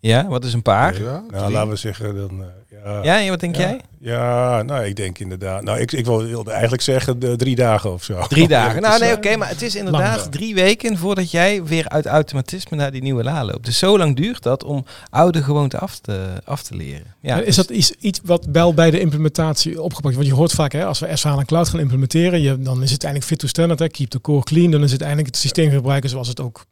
Ja, 0.00 0.26
wat 0.28 0.44
is 0.44 0.52
een 0.52 0.62
paar? 0.62 1.02
Ja, 1.02 1.24
Nou, 1.30 1.52
laten 1.52 1.70
we 1.70 1.76
zeggen 1.76 2.14
dan. 2.16 2.30
eh, 2.40 2.46
ja, 2.82 3.02
Ja, 3.02 3.20
en 3.20 3.28
wat 3.28 3.40
denk 3.40 3.56
ja. 3.56 3.60
jij? 3.60 3.80
Ja, 4.00 4.62
nou, 4.62 4.84
ik 4.84 4.96
denk 4.96 5.18
inderdaad. 5.18 5.62
Nou, 5.62 5.78
ik, 5.78 5.92
ik 5.92 6.04
wilde 6.04 6.50
eigenlijk 6.50 6.82
zeggen 6.82 7.18
de 7.18 7.36
drie 7.36 7.56
dagen 7.56 7.92
of 7.92 8.04
zo. 8.04 8.26
Drie 8.28 8.48
dagen. 8.48 8.82
Nou 8.86 9.00
nee, 9.00 9.10
eh, 9.10 9.16
oké, 9.16 9.36
maar 9.36 9.48
het 9.48 9.62
is 9.62 9.74
inderdaad 9.76 10.32
drie 10.32 10.54
weken 10.54 10.98
voordat 10.98 11.30
jij 11.30 11.64
weer 11.64 11.88
uit 11.88 12.06
automatisme 12.06 12.76
naar 12.76 12.90
die 12.90 13.02
nieuwe 13.02 13.22
la 13.22 13.44
loopt. 13.44 13.64
Dus 13.64 13.78
zo 13.78 13.98
lang 13.98 14.16
duurt 14.16 14.42
dat 14.42 14.64
om 14.64 14.84
oude 15.10 15.42
gewoonten 15.42 15.80
af 15.80 15.98
te, 15.98 16.28
af 16.44 16.62
te 16.62 16.76
leren. 16.76 17.14
Ja, 17.20 17.40
is 17.40 17.56
dat 17.56 17.70
iets, 17.70 17.90
iets 17.98 18.20
wat 18.24 18.46
wel 18.52 18.74
bij 18.74 18.90
de 18.90 19.00
implementatie 19.00 19.82
opgepakt 19.82 20.14
Want 20.14 20.26
je 20.26 20.34
hoort 20.34 20.52
vaak, 20.52 20.72
hè, 20.72 20.84
als 20.84 20.98
we 20.98 21.06
S4HANA 21.06 21.44
Cloud 21.44 21.68
gaan 21.68 21.80
implementeren, 21.80 22.40
je, 22.40 22.58
dan 22.58 22.82
is 22.82 22.90
het 22.90 23.02
eindelijk 23.02 23.30
fit 23.30 23.38
to 23.38 23.46
standard. 23.46 23.78
Hè, 23.78 23.88
keep 23.88 24.08
the 24.08 24.20
core 24.20 24.42
clean. 24.44 24.70
Dan 24.70 24.82
is 24.82 24.92
het 24.92 25.00
eindelijk 25.00 25.28
het 25.28 25.36
systeem 25.36 25.70
gebruiken 25.70 26.10
zoals 26.10 26.28
het 26.28 26.40
ook 26.40 26.66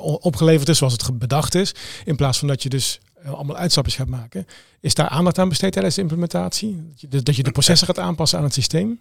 opgeleverd 0.00 0.68
is, 0.68 0.78
zoals 0.78 0.92
het 0.92 1.18
bedacht 1.18 1.54
is. 1.54 1.74
In 2.04 2.16
plaats 2.16 2.38
van 2.38 2.48
dat 2.48 2.62
je 2.62 2.68
dus 2.68 3.00
eh, 3.22 3.32
allemaal 3.32 3.56
uitstapjes 3.56 3.96
gaat 3.96 4.08
maken. 4.08 4.46
Is 4.80 4.94
daar 4.94 5.08
aandacht 5.08 5.38
aan 5.38 5.48
besteed 5.48 5.72
tijdens 5.72 5.94
de 5.94 6.00
implementatie? 6.00 6.92
Dat 7.08 7.36
je 7.36 7.42
de, 7.42 7.50
processen 7.50 7.86
gaat 7.86 7.98
aanpassen 7.98 8.38
aan 8.38 8.44
het 8.44 8.54
systeem? 8.54 8.98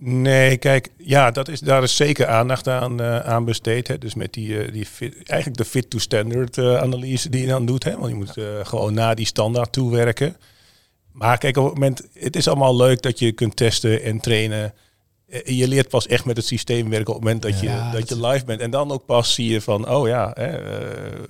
Nee, 0.00 0.56
kijk, 0.56 0.88
ja, 0.96 1.30
dat 1.30 1.48
is, 1.48 1.60
daar 1.60 1.82
is 1.82 1.96
zeker 1.96 2.26
aandacht 2.26 2.68
aan, 2.68 3.00
eh, 3.00 3.18
aan 3.18 3.44
besteed. 3.44 3.88
Hè. 3.88 3.98
Dus 3.98 4.14
met 4.14 4.32
die, 4.32 4.62
eh, 4.62 4.72
die 4.72 4.86
fit, 4.86 5.14
eigenlijk 5.28 5.58
de 5.58 5.64
fit 5.64 5.90
to 5.90 5.98
standard 5.98 6.58
eh, 6.58 6.76
analyse 6.76 7.28
die 7.28 7.40
je 7.40 7.46
dan 7.46 7.66
doet. 7.66 7.84
Hè. 7.84 7.96
Want 7.96 8.08
je 8.08 8.14
moet 8.14 8.66
gewoon 8.66 8.94
naar 8.94 9.14
die 9.14 9.26
standaard 9.26 9.72
toe 9.72 9.90
werken. 9.90 10.36
Maar 11.12 11.38
kijk, 11.38 11.56
op 11.56 11.64
het 11.64 11.74
moment, 11.74 12.02
het 12.12 12.36
is 12.36 12.48
allemaal 12.48 12.76
leuk 12.76 13.02
dat 13.02 13.18
je 13.18 13.32
kunt 13.32 13.56
testen 13.56 14.02
en 14.02 14.20
trainen. 14.20 14.74
Eh, 15.28 15.58
Je 15.58 15.68
leert 15.68 15.88
pas 15.88 16.06
echt 16.06 16.24
met 16.24 16.36
het 16.36 16.46
systeem 16.46 16.88
werken 16.90 17.08
op 17.08 17.14
het 17.14 17.24
moment 17.24 17.42
dat 17.42 17.60
je, 17.60 17.66
Ja, 17.66 17.90
dat 17.92 18.00
dat- 18.00 18.18
je 18.18 18.26
live 18.26 18.44
bent. 18.44 18.60
En 18.60 18.70
dan 18.70 18.90
ook 18.90 19.06
pas 19.06 19.34
zie 19.34 19.48
je 19.52 19.60
van, 19.60 19.88
oh 19.90 20.08
ja, 20.08 20.30
hè, 20.34 20.46
eh, 20.46 21.22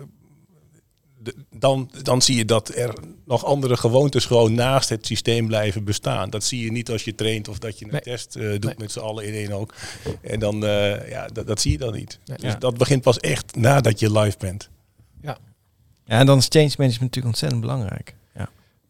de- 1.22 1.34
dan, 1.50 1.90
dan 2.02 2.22
zie 2.22 2.36
je 2.36 2.44
dat 2.44 2.68
er 2.74 2.94
nog 3.26 3.44
andere 3.44 3.76
gewoontes 3.76 4.24
gewoon 4.24 4.54
naast 4.54 4.88
het 4.88 5.06
systeem 5.06 5.46
blijven 5.46 5.84
bestaan. 5.84 6.30
Dat 6.30 6.44
zie 6.44 6.64
je 6.64 6.72
niet 6.72 6.90
als 6.90 7.04
je 7.04 7.14
traint 7.14 7.48
of 7.48 7.58
dat 7.58 7.78
je 7.78 7.84
een 7.84 7.90
Nee. 7.90 8.00
test 8.00 8.36
eh, 8.36 8.50
doet 8.50 8.64
Nee. 8.64 8.74
met 8.78 8.92
z'n 8.92 8.98
allen 8.98 9.26
in 9.26 9.32
één 9.34 9.52
ook. 9.52 9.74
En 10.22 10.40
dan, 10.40 10.64
eh, 10.66 11.10
ja, 11.10 11.26
dat, 11.26 11.46
dat 11.46 11.60
zie 11.60 11.72
je 11.72 11.78
dan 11.78 11.92
niet. 11.92 12.18
Nee. 12.24 12.36
Dus 12.38 12.52
Ja. 12.52 12.58
dat 12.58 12.78
begint 12.78 13.02
pas 13.02 13.18
echt 13.18 13.56
nadat 13.56 13.98
je 14.00 14.12
live 14.18 14.38
bent. 14.38 14.70
ja, 15.22 15.38
en 16.18 16.26
dan 16.26 16.38
is 16.38 16.46
change 16.48 16.64
management 16.76 17.00
natuurlijk 17.00 17.26
ontzettend 17.26 17.60
belangrijk. 17.60 18.14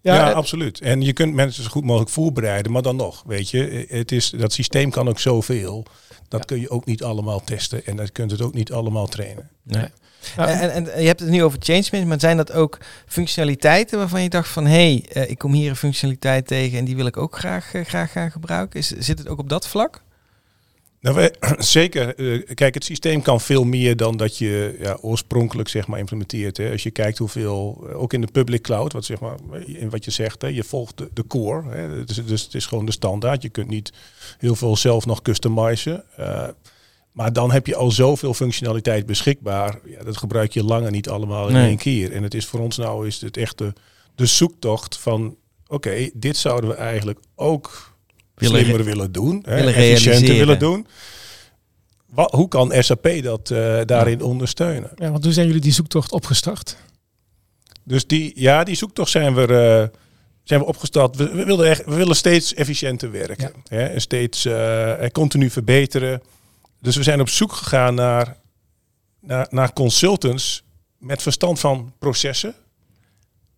Ja. 0.09 0.15
Ja, 0.15 0.31
eh, 0.31 0.37
absoluut. 0.37 0.81
En 0.81 1.03
je 1.03 1.13
kunt 1.13 1.35
mensen 1.35 1.63
zo 1.63 1.69
goed 1.71 1.85
mogelijk 1.85 2.11
voorbereiden, 2.11 2.73
maar 2.73 2.83
dan 2.83 2.97
nog, 2.97 3.23
weet 3.27 3.51
je, 3.51 3.87
het 3.89 4.13
is, 4.13 4.31
dat 4.31 4.53
systeem 4.53 4.91
kan 4.91 5.09
ook 5.09 5.19
zoveel. 5.19 5.85
Dat 6.29 6.41
Ja. 6.41 6.47
kun 6.47 6.61
je 6.61 6.71
ook 6.71 6.85
niet 6.85 7.03
allemaal 7.03 7.45
testen 7.45 7.87
en 7.87 7.97
dat 7.97 8.13
kunt 8.13 8.31
het 8.31 8.43
ook 8.43 8.55
niet 8.55 8.73
allemaal 8.73 9.07
trainen. 9.07 9.51
Nee. 9.63 9.87
Ja. 10.37 10.49
En, 10.49 10.73
en, 10.73 10.93
en 10.95 11.01
je 11.01 11.07
hebt 11.07 11.21
het 11.21 11.29
nu 11.29 11.43
over 11.45 11.59
change 11.63 11.85
management. 11.91 12.21
Zijn 12.21 12.37
dat 12.37 12.53
ook 12.53 12.79
functionaliteiten 13.07 13.99
waarvan 13.99 14.23
je 14.23 14.29
dacht 14.29 14.49
van... 14.49 14.67
hé, 14.67 14.71
hey, 15.03 15.23
eh, 15.23 15.31
ik 15.31 15.39
kom 15.39 15.53
hier 15.53 15.71
een 15.71 15.77
functionaliteit 15.77 16.47
tegen 16.47 16.79
en 16.79 16.85
die 16.85 16.97
wil 16.97 17.07
ik 17.07 17.17
ook 17.17 17.39
graag, 17.39 17.75
eh, 17.75 17.85
graag 17.85 18.13
gaan 18.13 18.31
gebruiken? 18.31 18.79
Is, 18.81 18.89
zit 18.89 19.19
het 19.19 19.29
ook 19.29 19.39
op 19.39 19.49
dat 19.49 19.69
vlak? 19.69 20.03
Nou, 21.01 21.17
wij, 21.17 21.35
zeker. 21.59 22.15
Eh, 22.15 22.55
kijk, 22.55 22.75
het 22.75 22.85
systeem 22.85 23.23
kan 23.23 23.41
veel 23.41 23.65
meer 23.65 23.97
dan 23.97 24.17
dat 24.17 24.39
je 24.39 24.77
ja, 24.81 24.99
oorspronkelijk 25.01 25.69
zeg 25.69 25.87
maar, 25.87 25.99
implementeert. 25.99 26.57
Hè. 26.57 26.71
Als 26.71 26.83
je 26.83 26.91
kijkt 26.91 27.19
hoeveel, 27.19 27.87
eh, 27.89 28.01
ook 28.01 28.13
in 28.13 28.21
de 28.21 28.33
public 28.33 28.63
cloud, 28.63 28.93
wat, 28.93 29.05
zeg 29.05 29.21
maar, 29.21 29.37
in 29.67 29.91
wat 29.91 30.05
je 30.05 30.11
zegt, 30.11 30.43
hè, 30.43 30.49
je 30.49 30.65
volgt 30.65 30.99
de, 30.99 31.09
de 31.13 31.27
core. 31.27 31.69
Hè. 31.69 32.05
Dus, 32.05 32.27
dus 32.27 32.43
het 32.43 32.55
is 32.55 32.67
gewoon 32.67 32.87
de 32.87 32.93
standaard. 32.93 33.43
Je 33.43 33.49
kunt 33.49 33.69
niet 33.69 33.93
heel 34.39 34.55
veel 34.55 34.77
zelf 34.77 35.07
nog 35.07 35.23
customizen. 35.23 36.05
Uh, 36.19 36.49
maar 37.13 37.33
dan 37.33 37.51
heb 37.53 37.67
je 37.67 37.77
al 37.77 37.91
zoveel 37.91 38.35
functionaliteit 38.35 39.07
beschikbaar. 39.07 39.81
Ja, 39.85 40.05
dat 40.05 40.17
gebruik 40.17 40.53
je 40.53 40.65
langer 40.65 40.91
niet 40.91 41.09
allemaal 41.09 41.49
in 41.49 41.57
één 41.57 41.77
keer. 41.77 42.13
En 42.13 42.23
het 42.23 42.35
is 42.35 42.47
voor 42.47 42.61
ons 42.61 42.77
nou 42.77 43.07
is 43.07 43.21
het 43.21 43.37
echt 43.37 43.59
de, 43.59 43.73
de 44.15 44.27
zoektocht 44.27 44.99
van... 44.99 45.37
Oké, 45.67 46.11
dit 46.15 46.37
zouden 46.37 46.71
we 46.71 46.77
eigenlijk 46.77 47.19
ook 47.35 47.98
willen 48.41 48.61
slimmer 48.61 48.85
willen 48.85 49.13
doen. 49.13 49.43
Willen 49.47 49.75
hè, 49.75 49.81
efficiënter 49.81 50.35
willen 50.35 50.59
doen. 50.59 50.87
Wat, 52.07 52.31
hoe 52.31 52.49
kan 52.49 52.73
SAP 52.79 53.23
dat 53.23 53.51
uh, 53.51 53.81
daarin 53.85 54.23
ondersteunen? 54.23 54.91
Ja, 54.95 55.11
want 55.11 55.25
hoe 55.25 55.33
zijn 55.33 55.47
jullie 55.47 55.61
die 55.61 55.73
zoektocht 55.73 56.13
opgestart? 56.13 56.77
Dus 57.85 58.07
die, 58.07 58.33
ja, 58.35 58.65
die 58.65 58.75
zoektocht 58.75 59.11
zijn 59.11 59.35
we, 59.35 59.41
uh, 59.41 59.99
zijn 60.43 60.61
we 60.61 60.67
opgestart. 60.67 61.17
We, 61.17 61.31
we, 61.31 61.45
willen 61.45 61.69
echt, 61.69 61.85
we 61.85 61.95
willen 61.95 62.17
steeds 62.17 62.55
efficiënter 62.55 63.11
werken. 63.11 63.53
Ja. 63.65 63.77
Hè, 63.77 63.85
en 63.85 64.01
steeds 64.01 64.47
uh, 64.47 65.07
continu 65.13 65.51
verbeteren. 65.51 66.23
Dus 66.81 66.97
we 66.97 67.03
zijn 67.03 67.21
op 67.21 67.29
zoek 67.29 67.53
gegaan 67.53 67.95
naar, 67.95 68.37
naar, 69.21 69.47
naar 69.51 69.73
consultants 69.73 70.63
met 70.99 71.23
verstand 71.23 71.61
van 71.61 71.93
processen 71.99 72.55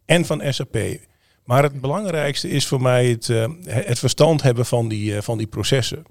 en 0.04 0.24
van 0.24 0.42
SAP. 0.48 0.76
Maar 1.50 1.62
het 1.62 1.80
belangrijkste 1.80 2.48
is 2.48 2.66
voor 2.66 2.82
mij 2.82 3.06
het, 3.06 3.28
uh, 3.28 3.46
het 3.66 3.98
verstand 3.98 4.42
hebben 4.42 4.66
van 4.66 4.88
die, 4.88 5.12
uh, 5.12 5.20
van 5.20 5.38
die 5.38 5.46
processen. 5.46 6.04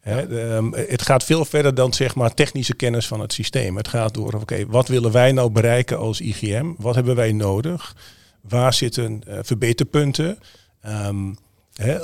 Hè, 0.00 0.22
um, 0.56 0.72
het 0.74 1.02
gaat 1.02 1.24
veel 1.24 1.44
verder 1.44 1.74
dan 1.74 1.92
zeg 1.92 2.14
maar 2.14 2.34
technische 2.34 2.74
kennis 2.74 3.06
van 3.06 3.20
het 3.20 3.32
systeem. 3.32 3.76
Het 3.76 3.88
gaat 3.88 4.14
door, 4.14 4.32
oké, 4.32 4.66
wat 4.66 4.88
willen 4.88 5.12
wij 5.12 5.32
nou 5.32 5.50
bereiken 5.50 5.98
als 5.98 6.20
IGM? 6.20 6.72
Wat 6.76 6.94
hebben 6.94 7.16
wij 7.16 7.32
nodig? 7.32 7.96
Waar 8.40 8.74
zitten 8.74 9.20
uh, 9.28 9.38
verbeterpunten? 9.42 10.38
Um, 10.86 11.36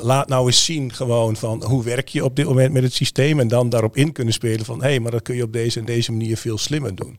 laat 0.03 0.29
nou 0.29 0.47
eens 0.47 0.65
zien 0.65 0.93
gewoon 0.93 1.37
van 1.37 1.65
hoe 1.65 1.85
werk 1.85 2.09
je 2.09 2.25
op 2.25 2.37
dit 2.37 2.47
moment 2.47 2.73
met 2.73 2.83
het 2.83 2.93
systeem 2.93 3.41
en 3.41 3.49
dan 3.49 3.69
daarop 3.69 3.97
in 3.97 4.13
kunnen 4.13 4.35
spelen 4.35 4.65
van 4.65 4.83
hé, 4.83 4.89
hey, 4.89 5.01
maar 5.01 5.11
dat 5.11 5.23
kun 5.23 5.37
je 5.37 5.43
op 5.43 5.53
deze 5.53 5.79
en 5.79 5.85
deze 5.85 6.13
manier 6.13 6.37
veel 6.37 6.59
slimmer 6.59 6.95
doen. 6.95 7.19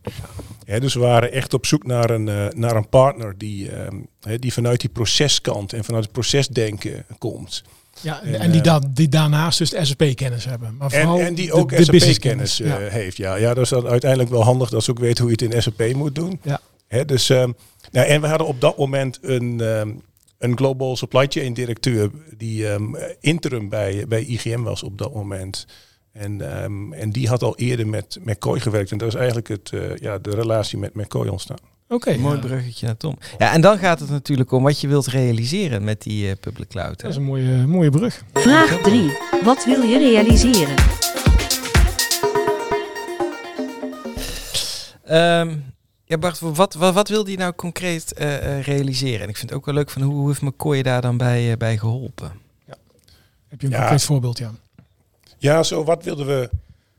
dus 0.66 0.94
we 0.94 1.00
waren 1.00 1.32
echt 1.32 1.54
op 1.54 1.66
zoek 1.66 1.86
naar 1.86 2.10
een, 2.10 2.28
uh, 2.28 2.48
naar 2.56 2.76
een 2.76 2.90
partner 2.90 3.38
die, 3.38 3.70
uh, 3.72 3.88
die 4.40 4.54
vanuit 4.54 4.82
die 4.82 4.90
proceskant 4.90 5.74
en 5.74 5.84
vanuit 5.84 6.04
het 6.04 6.14
procesdenken 6.14 7.06
komt. 7.18 7.64
Ja, 8.02 8.22
en, 8.22 8.40
en 8.40 8.52
die, 8.52 8.62
da 8.62 8.82
die 8.90 9.10
daarnaast 9.10 9.58
dus 9.58 9.70
SAP-kennis 9.70 10.46
hebben. 10.46 10.76
Maar 10.78 10.92
en, 10.92 11.10
en 11.10 11.36
die 11.36 11.54
ook 11.54 11.72
SAP-kennis 11.72 12.60
uh, 12.60 12.68
ja. 12.68 12.78
heeft. 12.78 13.18
Ja. 13.18 13.36
ja, 13.36 13.54
dat 13.54 13.64
is 13.64 13.70
dan 13.70 13.88
uiteindelijk 13.88 14.30
wel 14.30 14.44
handig 14.44 14.70
dat 14.70 14.84
ze 14.84 14.92
ook 14.92 15.00
weten 15.00 15.24
hoe 15.24 15.34
je 15.38 15.46
het 15.46 15.54
in 15.54 15.62
SAP 15.62 15.94
moet 15.94 16.16
doen. 16.16 16.40
Ja. 16.44 16.60
Dus, 17.06 17.30
um, 17.30 17.56
nou, 17.92 18.08
en 18.08 18.22
we 18.22 18.28
hadden 18.28 18.48
op 18.48 18.62
dat 18.62 18.78
moment 18.78 19.20
een, 19.22 19.60
um, 19.60 20.02
een 20.38 20.58
global 20.58 20.96
supply 20.96 21.26
chain 21.30 21.54
directeur 21.54 22.12
die 22.38 22.68
um, 22.72 22.96
interim 23.20 23.70
bij, 23.70 24.06
bij 24.08 24.24
IGM 24.24 24.62
was 24.62 24.84
op 24.84 24.98
dat 24.98 25.14
moment. 25.14 25.66
En, 26.12 26.64
um, 26.64 26.94
en 26.94 27.10
die 27.10 27.28
had 27.28 27.44
al 27.44 27.58
eerder 27.58 27.88
met 27.88 28.20
McCoy 28.24 28.60
gewerkt. 28.60 28.92
En 28.92 28.98
dat 28.98 29.08
is 29.08 29.16
eigenlijk 29.16 29.48
het, 29.48 29.72
uh, 29.74 29.96
ja, 29.96 30.18
de 30.18 30.30
relatie 30.30 30.78
met 30.78 30.96
McCoy 30.96 31.28
ontstaan. 31.28 31.58
Oké, 31.90 31.96
okay, 32.10 32.18
mooi 32.22 32.40
bruggetje 32.40 32.86
naar 32.86 32.98
Tom. 32.98 33.18
Ja, 33.38 33.54
en 33.54 33.62
dan 33.62 33.78
gaat 33.78 34.00
het 34.00 34.10
natuurlijk 34.10 34.52
om 34.52 34.64
wat 34.64 34.82
je 34.82 34.88
wilt 34.88 35.08
realiseren 35.08 35.84
met 35.84 36.02
die 36.02 36.28
uh, 36.28 36.32
public 36.40 36.68
cloud. 36.68 37.02
Hè? 37.02 37.08
Dat 37.08 37.12
is 37.12 37.16
een 37.16 37.24
mooie, 37.24 37.68
mooie 37.68 37.90
brug. 37.90 38.24
Vraag 38.34 38.82
3. 38.82 39.18
Wat 39.44 39.66
wil 39.66 39.82
je 39.82 39.98
realiseren? 39.98 40.76
Um, 45.12 45.64
ja, 46.08 46.18
Bart, 46.18 46.40
wat, 46.40 46.74
wat, 46.74 46.94
wat 46.94 47.08
wilde 47.08 47.32
je 47.32 47.38
nou 47.38 47.54
concreet 47.54 48.14
uh, 48.20 48.62
realiseren? 48.62 49.22
En 49.22 49.30
ik 49.30 49.38
vind 49.38 49.50
het 49.50 49.60
ook 49.60 49.66
wel 49.66 49.76
leuk 49.76 49.90
van 49.90 50.02
hoe, 50.02 50.14
hoe 50.14 50.28
heeft 50.28 50.42
McCoy 50.42 50.82
daar 50.82 51.02
dan 51.02 51.18
bij, 51.18 51.52
uh, 51.52 51.58
bij 51.58 51.78
geholpen? 51.78 52.32
Ja. 52.66 52.76
Heb 53.48 53.62
je 53.62 53.68
een 53.68 53.74
ja. 53.74 53.80
concreet 53.80 54.04
voorbeeld, 54.04 54.38
Jan? 54.38 54.58
Ja, 55.38 55.64
zo 55.64 55.84
wat 55.84 56.04
wilden 56.04 56.26
we 56.26 56.50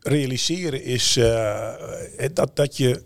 realiseren 0.01 0.85
is 0.85 1.17
uh, 1.17 1.75
dat, 2.33 2.57
dat 2.57 2.77
je 2.77 3.03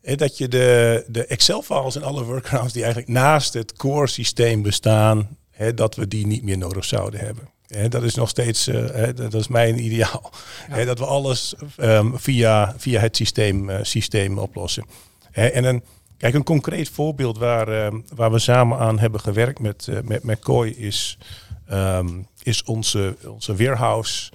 dat 0.00 0.38
je 0.38 0.48
de, 0.48 1.04
de 1.08 1.26
Excel-files 1.26 1.96
en 1.96 2.02
alle 2.02 2.24
workarounds 2.24 2.72
die 2.72 2.82
eigenlijk 2.82 3.12
naast 3.12 3.54
het 3.54 3.72
core 3.72 4.06
systeem 4.06 4.62
bestaan, 4.62 5.36
hè, 5.50 5.74
dat 5.74 5.94
we 5.94 6.08
die 6.08 6.26
niet 6.26 6.42
meer 6.42 6.58
nodig 6.58 6.84
zouden 6.84 7.20
hebben. 7.20 7.48
He, 7.70 7.88
dat 7.88 8.02
is 8.02 8.14
nog 8.14 8.28
steeds, 8.28 8.68
uh, 8.68 9.08
dat 9.14 9.34
is 9.34 9.48
mijn 9.48 9.78
ideaal. 9.86 10.32
Ja. 10.68 10.84
dat 10.84 10.98
we 10.98 11.04
alles 11.04 11.54
um, 11.76 12.18
via, 12.18 12.74
via 12.76 13.00
het 13.00 13.16
systeem, 13.16 13.70
uh, 13.70 13.78
systeem 13.82 14.38
oplossen. 14.38 14.84
en 15.30 15.64
een, 15.64 15.82
kijk, 16.16 16.34
een 16.34 16.44
concreet 16.44 16.88
voorbeeld 16.88 17.38
waar, 17.38 17.68
uh, 17.68 18.00
waar 18.14 18.32
we 18.32 18.38
samen 18.38 18.78
aan 18.78 18.98
hebben 18.98 19.20
gewerkt 19.20 19.58
met, 19.58 19.88
met 20.04 20.22
McCoy 20.22 20.68
is, 20.68 21.18
um, 21.72 22.26
is 22.42 22.62
onze, 22.62 23.16
onze 23.26 23.56
warehouse, 23.56 24.30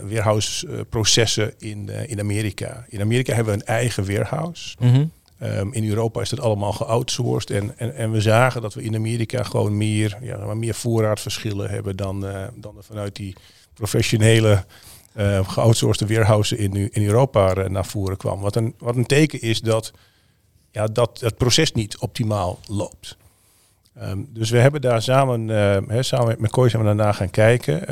warehouse 0.00 0.66
processen 0.90 1.54
in, 1.58 1.88
in 1.88 2.20
Amerika. 2.20 2.84
In 2.88 3.00
Amerika 3.00 3.34
hebben 3.34 3.54
we 3.54 3.60
een 3.60 3.66
eigen 3.66 4.06
warehouse. 4.06 4.76
Mm 4.78 4.92
-hmm. 4.92 5.12
Um, 5.44 5.72
in 5.72 5.88
Europa 5.88 6.20
is 6.20 6.30
het 6.30 6.40
allemaal 6.40 6.72
geoutsourced. 6.72 7.50
En, 7.50 7.78
en, 7.78 7.94
en 7.94 8.10
we 8.10 8.20
zagen 8.20 8.62
dat 8.62 8.74
we 8.74 8.82
in 8.82 8.94
Amerika 8.94 9.42
gewoon 9.42 9.76
meer, 9.76 10.18
ja, 10.20 10.54
meer 10.54 10.74
voorraadverschillen 10.74 11.70
hebben 11.70 11.96
dan, 11.96 12.24
uh, 12.24 12.44
dan 12.54 12.74
vanuit 12.78 13.16
die 13.16 13.36
professionele 13.74 14.64
uh, 15.16 15.48
geoutsourced 15.48 16.08
warehouses 16.08 16.58
in, 16.58 16.92
in 16.92 17.06
Europa 17.06 17.56
uh, 17.56 17.68
naar 17.68 17.86
voren 17.86 18.16
kwam. 18.16 18.40
Wat 18.40 18.56
een, 18.56 18.74
wat 18.78 18.96
een 18.96 19.06
teken 19.06 19.40
is 19.40 19.60
dat, 19.60 19.92
ja, 20.70 20.86
dat 20.86 21.20
het 21.20 21.36
proces 21.36 21.72
niet 21.72 21.98
optimaal 21.98 22.58
loopt. 22.68 23.16
Um, 24.02 24.28
dus 24.30 24.50
we 24.50 24.58
hebben 24.58 24.80
daar 24.80 25.02
samen, 25.02 25.48
he, 25.88 26.02
samen 26.02 26.26
met 26.26 26.38
McCoy 26.38 26.68
zijn 26.68 26.82
we 26.82 26.88
daarna 26.88 27.12
gaan 27.12 27.30
kijken. 27.30 27.88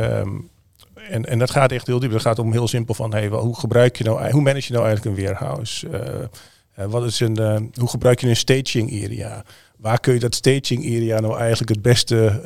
En, 0.95 1.27
en 1.27 1.39
dat 1.39 1.51
gaat 1.51 1.73
echt 1.73 1.87
heel 1.87 1.99
diep. 1.99 2.11
Dat 2.11 2.21
gaat 2.21 2.39
om 2.39 2.53
heel 2.53 2.69
simpel 2.69 2.95
van 2.95 3.13
hey, 3.13 3.31
wel, 3.31 3.45
hoe 3.45 3.59
gebruik 3.59 3.97
je 3.97 4.05
nou, 4.05 4.31
hoe 4.31 4.43
manage 4.43 4.67
je 4.67 4.73
nou 4.73 4.87
eigenlijk 4.87 5.17
een 5.17 5.25
warehouse? 5.25 5.89
Uh, 6.81 6.87
wat 6.87 7.05
is 7.05 7.21
een, 7.21 7.41
uh, 7.41 7.57
hoe 7.75 7.89
gebruik 7.89 8.21
je 8.21 8.29
een 8.29 8.37
staging 8.37 9.05
area? 9.05 9.45
Waar 9.77 10.01
kun 10.01 10.15
je 10.15 10.21
dat 10.21 10.35
staging 10.35 10.85
area 10.85 11.21
nou 11.21 11.39
eigenlijk 11.39 11.71
het 11.71 11.83
beste 11.83 12.43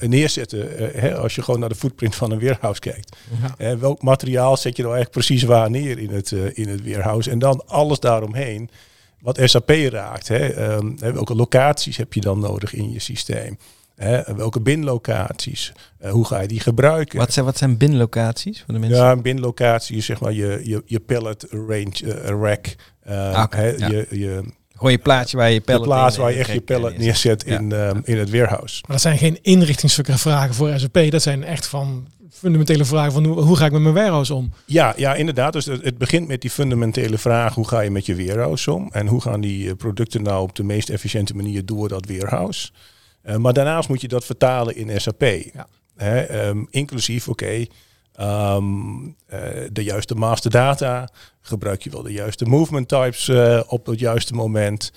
uh, 0.00 0.08
neerzetten? 0.08 0.68
Hè, 1.00 1.16
als 1.16 1.34
je 1.34 1.42
gewoon 1.42 1.60
naar 1.60 1.68
de 1.68 1.74
footprint 1.74 2.14
van 2.14 2.30
een 2.30 2.40
warehouse 2.40 2.80
kijkt. 2.80 3.16
Ja. 3.58 3.78
welk 3.78 4.02
materiaal 4.02 4.56
zet 4.56 4.76
je 4.76 4.82
nou 4.82 4.94
eigenlijk 4.94 5.26
precies 5.26 5.48
waar 5.48 5.70
neer 5.70 5.98
in 5.98 6.10
het, 6.10 6.30
in 6.32 6.68
het 6.68 6.84
warehouse? 6.84 7.30
En 7.30 7.38
dan 7.38 7.62
alles 7.66 8.00
daaromheen 8.00 8.70
wat 9.20 9.40
SAP 9.44 9.70
raakt. 9.70 10.28
Hè? 10.28 10.72
Um, 10.72 10.98
welke 10.98 11.34
locaties 11.34 11.96
heb 11.96 12.12
je 12.12 12.20
dan 12.20 12.38
nodig 12.38 12.74
in 12.74 12.92
je 12.92 13.00
systeem? 13.00 13.58
Hè, 14.00 14.34
welke 14.34 14.60
binlocaties? 14.60 15.72
Uh, 16.04 16.10
hoe 16.10 16.24
ga 16.24 16.40
je 16.40 16.48
die 16.48 16.60
gebruiken? 16.60 17.18
Wat 17.18 17.32
zijn, 17.32 17.44
wat 17.44 17.56
zijn 17.56 17.76
binlocaties 17.76 18.62
voor 18.64 18.74
de 18.74 18.80
mensen? 18.80 18.98
Ja, 18.98 19.10
een 19.10 19.22
binlocatie 19.22 19.96
is 19.96 20.04
zeg 20.04 20.20
maar 20.20 20.32
je, 20.32 20.60
je, 20.64 20.82
je 20.86 21.00
pallet 21.00 21.46
range, 21.50 22.02
uh, 22.02 22.12
rack. 22.24 22.74
Uh, 23.08 23.40
okay, 23.44 23.64
hè, 23.64 23.76
ja. 23.76 23.88
je, 23.88 24.06
je, 24.10 24.42
Gewoon 24.72 24.90
je 24.90 24.98
plaatje 24.98 25.36
waar 25.36 25.50
je 25.50 25.60
pallet 25.60 25.82
plaats 25.82 26.16
waar 26.16 26.32
je 26.32 26.38
echt 26.38 26.52
je 26.52 26.60
pallet 26.60 26.98
neerzet 26.98 27.44
in, 27.44 27.72
um, 27.72 28.00
in 28.04 28.18
het 28.18 28.30
warehouse. 28.30 28.78
Maar 28.80 28.96
dat 28.96 29.00
zijn 29.00 29.18
geen 29.18 29.38
inrichtingsvragen 29.42 30.54
voor 30.54 30.78
SAP. 30.78 31.10
Dat 31.10 31.22
zijn 31.22 31.44
echt 31.44 31.66
van 31.66 32.06
fundamentele 32.30 32.84
vragen 32.84 33.12
van 33.12 33.24
hoe, 33.24 33.42
hoe, 33.42 33.56
ga 33.56 33.64
ik 33.64 33.72
met 33.72 33.82
mijn 33.82 33.94
warehouse 33.94 34.34
om? 34.34 34.52
Ja, 34.66 34.94
ja 34.96 35.14
inderdaad. 35.14 35.52
Dus 35.52 35.64
het, 35.64 35.84
het, 35.84 35.98
begint 35.98 36.28
met 36.28 36.40
die 36.40 36.50
fundamentele 36.50 37.18
vraag 37.18 37.54
hoe 37.54 37.68
ga 37.68 37.80
je 37.80 37.90
met 37.90 38.06
je 38.06 38.26
warehouse 38.26 38.72
om? 38.72 38.88
En 38.92 39.06
hoe 39.06 39.20
gaan 39.20 39.40
die 39.40 39.74
producten 39.74 40.22
nou 40.22 40.42
op 40.42 40.54
de 40.54 40.62
meest 40.62 40.88
efficiënte 40.88 41.36
manier 41.36 41.64
door 41.64 41.88
dat 41.88 42.06
warehouse? 42.06 42.70
Uh, 43.24 43.36
maar 43.36 43.52
daarnaast 43.52 43.88
moet 43.88 44.00
je 44.00 44.08
dat 44.08 44.24
vertalen 44.24 44.76
in 44.76 45.00
SAP. 45.00 45.22
Ja. 45.22 45.66
Hè, 45.96 46.46
um, 46.48 46.66
inclusief, 46.70 47.28
oké, 47.28 47.44
okay, 47.44 48.56
um, 48.56 49.04
uh, 49.06 49.38
de 49.72 49.84
juiste 49.84 50.14
master 50.14 50.50
data. 50.50 51.08
Gebruik 51.40 51.82
je 51.82 51.90
wel 51.90 52.02
de 52.02 52.12
juiste 52.12 52.44
movement 52.44 52.88
types 52.88 53.28
uh, 53.28 53.60
op 53.66 53.86
het 53.86 53.98
juiste 53.98 54.34
moment. 54.34 54.92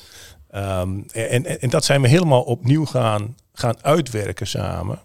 Um, 0.56 1.06
en, 1.12 1.62
en, 1.62 1.70
dat 1.70 1.86
zijn 1.86 2.02
we 2.02 2.08
helemaal 2.08 2.42
opnieuw 2.42 2.86
gaan, 2.86 3.36
gaan 3.54 3.76
uitwerken 3.82 4.48
samen. 4.48 5.00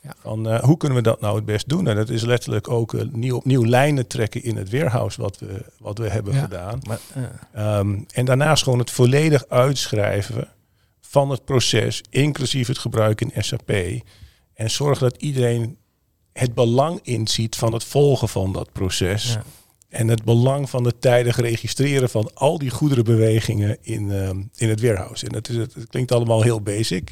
Ja. 0.00 0.14
Van, 0.20 0.56
hoe 0.56 0.76
kunnen 0.76 0.98
we 0.98 1.04
dat 1.04 1.20
nou 1.20 1.36
het 1.36 1.44
best 1.44 1.68
doen? 1.68 1.88
En 1.88 1.96
dat 1.96 2.08
is 2.08 2.22
letterlijk 2.22 2.68
ook 2.68 3.10
nieuw, 3.12 3.36
opnieuw 3.36 3.66
lijnen 3.66 4.06
trekken 4.06 4.42
in 4.42 4.56
het 4.56 4.70
warehouse 4.70 5.20
wat 5.20 5.38
we, 5.38 5.64
wat 5.78 5.98
we 5.98 6.08
hebben 6.08 6.34
ja. 6.34 6.40
gedaan. 6.40 6.80
Maar, 6.82 7.00
um, 7.78 8.06
en 8.12 8.24
daarnaast 8.24 8.62
gewoon 8.62 8.78
het 8.78 8.90
volledig 8.90 9.48
uitschrijven 9.48 10.48
van 11.14 11.30
het 11.30 11.44
proces, 11.44 12.02
inclusief 12.10 12.66
het 12.66 12.78
gebruik 12.78 13.20
in 13.20 13.32
SAP. 13.36 13.70
En 14.54 14.70
zorgen 14.70 15.08
dat 15.10 15.22
iedereen 15.22 15.76
het 16.32 16.54
belang 16.54 17.00
inziet 17.02 17.56
van 17.56 17.72
het 17.72 17.84
volgen 17.84 18.28
van 18.28 18.52
dat 18.52 18.72
proces. 18.72 19.32
Ja. 19.32 19.44
En 19.88 20.08
het 20.08 20.24
belang 20.24 20.70
van 20.70 20.84
het 20.84 21.00
tijdig 21.00 21.36
registreren 21.36 22.08
van 22.08 22.30
al 22.34 22.58
die 22.58 22.70
goederenbewegingen 22.70 23.76
in, 23.80 24.08
uh, 24.10 24.28
in 24.56 24.68
het 24.68 24.80
warehouse. 24.80 25.26
En 25.26 25.32
dat, 25.32 25.48
is, 25.48 25.56
het 25.56 25.86
klinkt 25.88 26.12
allemaal 26.12 26.42
heel 26.42 26.60
basic. 26.60 27.10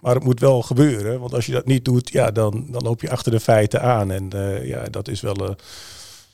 Maar 0.00 0.14
het 0.14 0.24
moet 0.24 0.40
wel 0.40 0.62
gebeuren, 0.62 1.20
want 1.20 1.34
als 1.34 1.46
je 1.46 1.52
dat 1.52 1.66
niet 1.66 1.84
doet, 1.84 2.10
ja, 2.10 2.30
dan, 2.30 2.66
dan 2.70 2.82
loop 2.82 3.00
je 3.00 3.10
achter 3.10 3.32
de 3.32 3.40
feiten 3.40 3.82
aan. 3.82 4.10
En 4.10 4.32
eh, 4.32 4.66
ja, 4.66 4.84
dat 4.84 5.08
is 5.08 5.20
wel. 5.20 5.48
eh, 5.48 5.54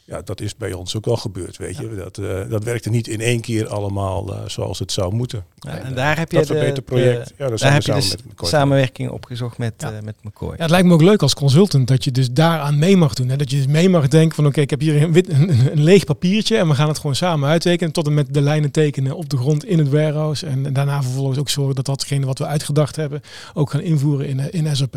ja, 0.06 0.22
dat 0.22 0.40
is 0.40 0.56
bij 0.56 0.72
ons 0.72 0.96
ook 0.96 1.04
wel 1.04 1.16
gebeurd, 1.16 1.56
weet 1.56 1.76
je. 1.76 1.94
Dat, 1.94 2.18
eh, 2.18 2.50
dat 2.50 2.64
werkte 2.64 2.90
niet 2.90 3.08
in 3.08 3.20
één 3.20 3.40
keer 3.40 3.68
allemaal 3.68 4.34
eh, 4.34 4.40
zoals 4.46 4.78
het 4.78 4.92
zou 4.92 5.14
moeten. 5.14 5.44
Ja, 5.56 5.78
en 5.78 5.94
daar 5.94 6.18
heb 6.18 6.30
je 6.30 6.36
dat 6.38 6.46
de, 6.46 6.54
verbeterproject, 6.54 7.28
de- 7.28 7.34
ja, 7.38 7.48
daar 7.48 7.58
daar 7.58 7.72
heb 7.72 7.82
je 7.82 7.86
samen 7.92 8.02
dus 8.02 8.10
met 8.10 8.24
McCoy. 8.32 8.48
samenwerking 8.48 9.10
opgezocht 9.10 9.58
met, 9.58 9.74
Ja. 9.78 9.92
eh, 9.92 10.02
met 10.02 10.14
McCoy. 10.22 10.50
Ja, 10.56 10.62
het 10.62 10.70
lijkt 10.70 10.86
me 10.86 10.92
ook 10.92 11.02
leuk 11.02 11.22
als 11.22 11.34
consultant 11.34 11.88
dat 11.88 12.04
je 12.04 12.10
dus 12.10 12.30
daaraan 12.30 12.78
mee 12.78 12.96
mag 12.96 13.14
doen. 13.14 13.28
Hè? 13.28 13.36
Dat 13.36 13.50
je 13.50 13.56
dus 13.56 13.66
mee 13.66 13.88
mag 13.88 14.08
denken 14.08 14.34
van 14.34 14.46
oké, 14.46 14.60
ik 14.60 14.70
heb 14.70 14.80
hier 14.80 15.02
een, 15.02 15.12
wit, 15.12 15.28
een, 15.32 15.48
een 15.72 15.82
leeg 15.82 16.04
papiertje 16.04 16.56
en 16.56 16.68
we 16.68 16.74
gaan 16.74 16.88
het 16.88 16.98
gewoon 16.98 17.16
samen 17.16 17.48
uittekenen. 17.48 17.92
Tot 17.92 18.06
en 18.06 18.14
met 18.14 18.34
de 18.34 18.40
lijnen 18.40 18.70
tekenen 18.70 19.16
op 19.16 19.28
de 19.28 19.36
grond 19.36 19.64
in 19.64 19.78
het 19.78 19.88
warehouse. 19.88 20.46
En 20.46 20.72
daarna 20.72 21.02
vervolgens 21.02 21.38
ook 21.38 21.48
zorgen 21.48 21.74
dat 21.74 21.84
datgene 21.86 22.26
wat 22.26 22.38
we 22.38 22.46
uitgedacht 22.46 22.96
hebben 22.96 23.20
ook 23.54 23.70
gaan 23.70 23.80
invoeren 23.80 24.26
in, 24.26 24.50
in 24.52 24.76
SAP. 24.76 24.96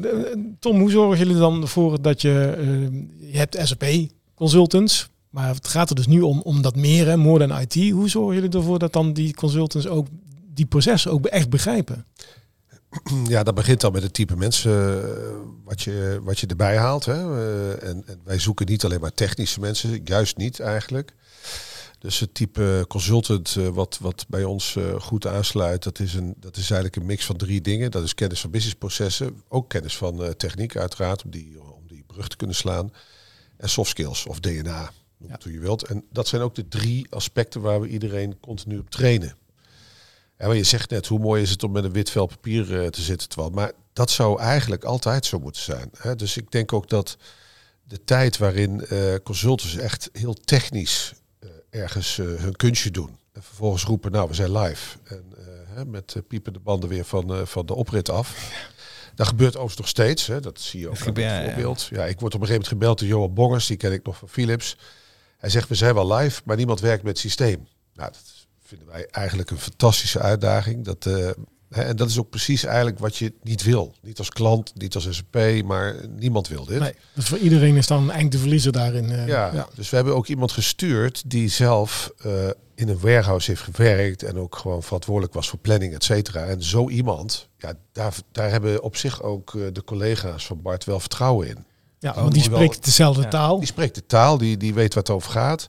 De- 0.00 0.52
Tom, 0.58 0.78
hoe 0.80 0.90
zorgen 0.90 1.18
jullie 1.18 1.40
dan 1.40 1.62
ervoor 1.62 2.02
dat 2.02 2.22
je, 2.22 2.54
eh, 2.58 3.30
je 3.32 3.38
hebt 3.38 3.56
SAP 3.62 3.84
consultants, 4.34 5.08
maar 5.30 5.54
het 5.54 5.68
gaat 5.68 5.88
er 5.90 5.96
dus 5.96 6.06
nu 6.06 6.20
om, 6.20 6.40
om 6.40 6.62
dat 6.62 6.76
meer, 6.76 7.06
hè, 7.06 7.16
more 7.16 7.46
than 7.46 7.60
IT. 7.60 7.90
Hoe 7.90 8.08
zorgen 8.08 8.34
jullie 8.34 8.50
ervoor 8.50 8.78
dat 8.78 8.92
dan 8.92 9.12
die 9.12 9.34
consultants 9.34 9.86
ook 9.86 10.06
die 10.54 10.66
processen 10.66 11.10
ook 11.10 11.26
echt 11.26 11.50
begrijpen? 11.50 12.04
Ja, 13.28 13.42
dat 13.42 13.54
begint 13.54 13.80
dan 13.80 13.92
met 13.92 14.02
het 14.02 14.12
type 14.14 14.36
mensen 14.36 15.02
eh, 15.02 15.08
wat, 15.64 15.82
je, 15.82 16.20
wat 16.22 16.38
je 16.38 16.46
erbij 16.46 16.76
haalt. 16.76 17.04
Hè. 17.04 17.12
Eh, 17.12 17.88
en, 17.88 18.02
en 18.06 18.18
wij 18.24 18.38
zoeken 18.38 18.66
niet 18.66 18.84
alleen 18.84 19.00
maar 19.00 19.14
technische 19.14 19.60
mensen, 19.60 20.00
juist 20.04 20.36
niet 20.36 20.60
eigenlijk. 20.60 21.12
Dus 22.04 22.20
het 22.20 22.34
type 22.34 22.84
consultant 22.88 23.56
eh, 23.56 23.68
wat, 23.68 23.98
wat 24.00 24.24
bij 24.28 24.44
ons 24.44 24.76
eh, 24.76 25.00
goed 25.00 25.26
aansluit, 25.26 25.82
dat 25.82 25.98
is, 25.98 26.14
een, 26.14 26.34
dat 26.36 26.56
is 26.56 26.70
eigenlijk 26.70 26.96
een 26.96 27.06
mix 27.06 27.24
van 27.24 27.36
drie 27.36 27.60
dingen. 27.60 27.90
Dat 27.90 28.02
is 28.02 28.14
kennis 28.14 28.40
van 28.40 28.50
businessprocessen, 28.50 29.42
ook 29.48 29.68
kennis 29.68 29.96
van 29.96 30.24
eh, 30.24 30.30
techniek 30.30 30.76
uiteraard, 30.76 31.24
om 31.24 31.30
die, 31.30 31.62
om 31.62 31.86
die 31.86 32.04
brug 32.06 32.28
te 32.28 32.36
kunnen 32.36 32.56
slaan. 32.56 32.92
En 33.56 33.68
soft 33.68 33.90
skills 33.90 34.26
of 34.26 34.40
DNA, 34.40 34.90
noem 35.18 35.30
het 35.30 35.42
hoe 35.42 35.52
je 35.52 35.58
wilt. 35.58 35.86
En 35.86 36.04
dat 36.10 36.28
zijn 36.28 36.42
ook 36.42 36.54
de 36.54 36.68
drie 36.68 37.06
aspecten 37.10 37.60
waar 37.60 37.80
we 37.80 37.88
iedereen 37.88 38.40
continu 38.40 38.78
op 38.78 38.90
trainen. 38.90 39.36
Ja, 40.38 40.46
maar 40.46 40.56
je 40.56 40.64
zegt 40.64 40.90
net, 40.90 41.06
hoe 41.06 41.18
mooi 41.18 41.42
is 41.42 41.50
het 41.50 41.62
om 41.62 41.72
met 41.72 41.84
een 41.84 41.92
wit 41.92 42.10
vel 42.10 42.26
papier 42.26 42.90
te 42.90 43.02
zitten, 43.02 43.28
terwijl. 43.28 43.50
Maar 43.50 43.72
dat 43.92 44.10
zou 44.10 44.40
eigenlijk 44.40 44.84
altijd 44.84 45.26
zo 45.26 45.38
moeten 45.38 45.62
zijn. 45.62 45.90
Hè? 45.98 46.16
Dus 46.16 46.36
ik 46.36 46.50
denk 46.50 46.72
ook 46.72 46.88
dat 46.88 47.16
de 47.84 48.04
tijd 48.04 48.38
waarin 48.38 48.86
consultants 49.22 49.76
echt 49.76 50.08
heel 50.12 50.34
technisch 50.34 51.12
ergens 51.74 52.18
eh, 52.18 52.26
hun 52.26 52.56
kunstje 52.56 52.90
doen. 52.90 53.18
En 53.32 53.42
vervolgens 53.42 53.84
roepen, 53.84 54.12
nou, 54.12 54.28
we 54.28 54.34
zijn 54.34 54.58
live. 54.58 54.98
En 55.04 55.24
eh, 55.36 55.44
hè, 55.76 55.84
met 55.84 56.14
eh, 56.14 56.22
piepende 56.28 56.58
banden 56.58 56.88
weer 56.88 57.04
van, 57.04 57.46
van 57.46 57.66
de 57.66 57.74
oprit 57.74 58.10
af. 58.10 58.52
Dat 59.14 59.26
gebeurt 59.26 59.50
overigens 59.50 59.78
nog 59.78 59.88
steeds. 59.88 60.26
Hè? 60.26 60.40
Dat 60.40 60.60
zie 60.60 60.80
je 60.80 60.88
ook 60.88 61.06
aan 61.06 61.14
ja, 61.14 61.40
ja. 61.40 61.44
voorbeeld. 61.44 61.88
Ja, 61.90 62.04
ik 62.04 62.20
word 62.20 62.34
op 62.34 62.40
een 62.40 62.46
gegeven 62.46 62.52
moment 62.52 62.68
gebeld 62.68 62.98
door 62.98 63.08
Johan 63.08 63.34
Bongers. 63.34 63.66
Die 63.66 63.76
ken 63.76 63.92
ik 63.92 64.04
nog 64.04 64.16
van 64.16 64.28
Philips. 64.28 64.76
Hij 65.38 65.50
zegt, 65.50 65.68
we 65.68 65.74
zijn 65.74 65.94
wel 65.94 66.14
live, 66.14 66.40
maar 66.44 66.56
niemand 66.56 66.80
werkt 66.80 67.02
met 67.02 67.12
het 67.12 67.20
systeem. 67.20 67.68
Nou, 67.94 68.12
dat 68.12 68.22
vinden 68.62 68.86
wij 68.86 69.06
eigenlijk 69.10 69.50
een 69.50 69.58
fantastische 69.58 70.20
uitdaging. 70.20 70.84
Dat, 70.84 71.08
en 71.82 71.96
dat 71.96 72.08
is 72.08 72.18
ook 72.18 72.30
precies 72.30 72.64
eigenlijk 72.64 72.98
wat 72.98 73.16
je 73.16 73.32
niet 73.42 73.62
wil. 73.62 73.94
Niet 74.02 74.18
als 74.18 74.28
klant, 74.28 74.72
niet 74.74 74.94
als 74.94 75.08
SAP, 75.10 75.62
maar 75.64 75.94
niemand 76.16 76.48
wil 76.48 76.64
dit. 76.64 76.80
Nee, 76.80 76.94
dus 77.14 77.24
voor 77.24 77.38
iedereen 77.38 77.76
is 77.76 77.86
dan 77.86 77.98
eigenlijk 78.00 78.30
de 78.30 78.38
verliezer 78.38 78.72
daarin. 78.72 79.10
eh, 79.10 79.26
Ja, 79.26 79.66
dus 79.74 79.90
we 79.90 79.96
hebben 79.96 80.14
ook 80.16 80.26
iemand 80.26 80.52
gestuurd 80.52 81.22
die 81.26 81.48
zelf 81.48 82.12
eh, 82.22 82.32
in 82.74 82.88
een 82.88 82.98
warehouse 83.00 83.50
heeft 83.50 83.62
gewerkt 83.62 84.22
en 84.22 84.38
ook 84.38 84.56
gewoon 84.56 84.82
verantwoordelijk 84.82 85.34
was 85.34 85.48
voor 85.48 85.58
planning, 85.58 85.94
et 85.94 86.04
cetera. 86.04 86.44
En 86.44 86.62
zo 86.62 86.88
iemand, 86.88 87.48
ja, 87.58 87.72
daar, 87.92 88.14
daar 88.32 88.50
hebben 88.50 88.82
op 88.82 88.96
zich 88.96 89.22
ook 89.22 89.54
eh, 89.54 89.62
de 89.72 89.84
collega's 89.84 90.46
van 90.46 90.62
Bart 90.62 90.84
wel 90.84 91.00
vertrouwen 91.00 91.48
in. 91.48 91.64
Ja, 91.98 92.14
want 92.14 92.32
die 92.34 92.42
spreekt 92.42 92.84
dezelfde 92.84 93.22
Ja. 93.22 93.28
taal. 93.28 93.58
Die 93.58 93.66
spreekt 93.66 93.94
de 93.94 94.06
taal, 94.06 94.38
die, 94.38 94.56
die 94.56 94.74
weet 94.74 94.94
wat 94.94 95.06
het 95.06 95.16
over 95.16 95.30
gaat. 95.30 95.68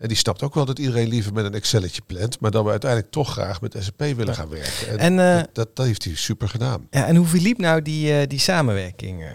En 0.00 0.08
die 0.08 0.16
snapt 0.16 0.42
ook 0.42 0.54
wel 0.54 0.64
dat 0.64 0.78
iedereen 0.78 1.08
liever 1.08 1.32
met 1.32 1.44
een 1.44 1.54
Excelletje 1.54 2.02
plant, 2.06 2.40
maar 2.40 2.50
dat 2.50 2.64
we 2.64 2.70
uiteindelijk 2.70 3.10
toch 3.12 3.32
graag 3.32 3.60
met 3.60 3.76
SAP 3.78 3.98
willen 4.16 4.34
gaan 4.34 4.48
werken. 4.48 4.88
En, 4.88 4.98
En, 4.98 5.18
eh, 5.18 5.36
dat, 5.36 5.48
dat, 5.52 5.76
dat 5.76 5.86
heeft 5.86 6.04
hij 6.04 6.14
super 6.14 6.48
gedaan. 6.48 6.86
Ja, 6.90 7.06
en 7.06 7.16
hoe 7.16 7.26
verliep 7.26 7.58
nou 7.58 7.82
die, 7.82 8.12
eh, 8.20 8.26
die 8.28 8.38
samenwerking? 8.38 9.22
eh? 9.22 9.28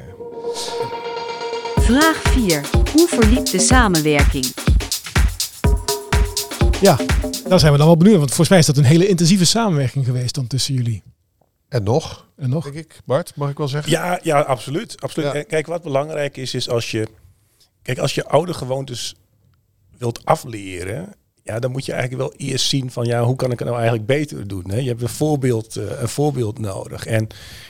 Vraag 1.76 2.22
4. 2.22 2.62
Hoe 2.94 3.08
verliep 3.08 3.46
de 3.46 3.60
samenwerking? 3.60 4.46
Ja, 6.82 6.98
daar 7.48 7.60
zijn 7.60 7.72
we 7.72 7.78
dan 7.78 7.88
wel 7.88 7.98
benieuwd. 7.98 8.18
Want 8.18 8.28
volgens 8.28 8.50
mij 8.50 8.60
is 8.60 8.66
dat 8.66 8.78
een 8.78 8.84
hele 8.84 9.08
intensieve 9.08 9.46
samenwerking 9.46 10.06
geweest 10.06 10.36
dan 10.36 10.48
tussen 10.48 10.74
jullie. 10.74 11.04
En 11.70 11.84
nog, 11.84 12.26
En 12.38 12.50
nog? 12.50 12.64
denk 12.64 12.76
ik, 12.76 13.00
Bart, 13.06 13.32
mag 13.36 13.50
ik 13.50 13.58
wel 13.58 13.68
zeggen? 13.68 13.92
Ja, 13.92 14.20
ja, 14.24 14.40
absoluut. 14.42 15.02
absoluut. 15.02 15.34
Ja. 15.34 15.44
Kijk, 15.44 15.68
wat 15.68 15.84
belangrijk 15.84 16.38
is, 16.38 16.54
is 16.54 16.70
als 16.70 16.92
je, 16.92 17.08
kijk, 17.82 17.98
als 17.98 18.16
je 18.16 18.26
oude 18.28 18.54
gewoontes 18.54 19.16
wilt 19.98 20.26
afleren, 20.26 21.16
ja, 21.46 21.60
dan 21.60 21.72
moet 21.72 21.86
je 21.86 21.92
eigenlijk 21.92 22.22
wel 22.22 22.48
eerst 22.50 22.68
zien 22.68 22.92
van, 22.92 23.06
ja, 23.06 23.24
hoe 23.24 23.36
kan 23.36 23.52
ik 23.52 23.60
het 23.60 23.68
nou 23.68 23.80
eigenlijk 23.80 24.08
beter 24.08 24.48
doen? 24.48 24.64
Hè? 24.68 24.78
Je 24.78 24.88
hebt 24.88 25.02
een 25.02 25.10
voorbeeld, 25.10 25.76
eh, 25.76 26.02
een 26.02 26.10
voorbeeld 26.10 26.60
nodig. 26.60 27.06
En, 27.06 27.28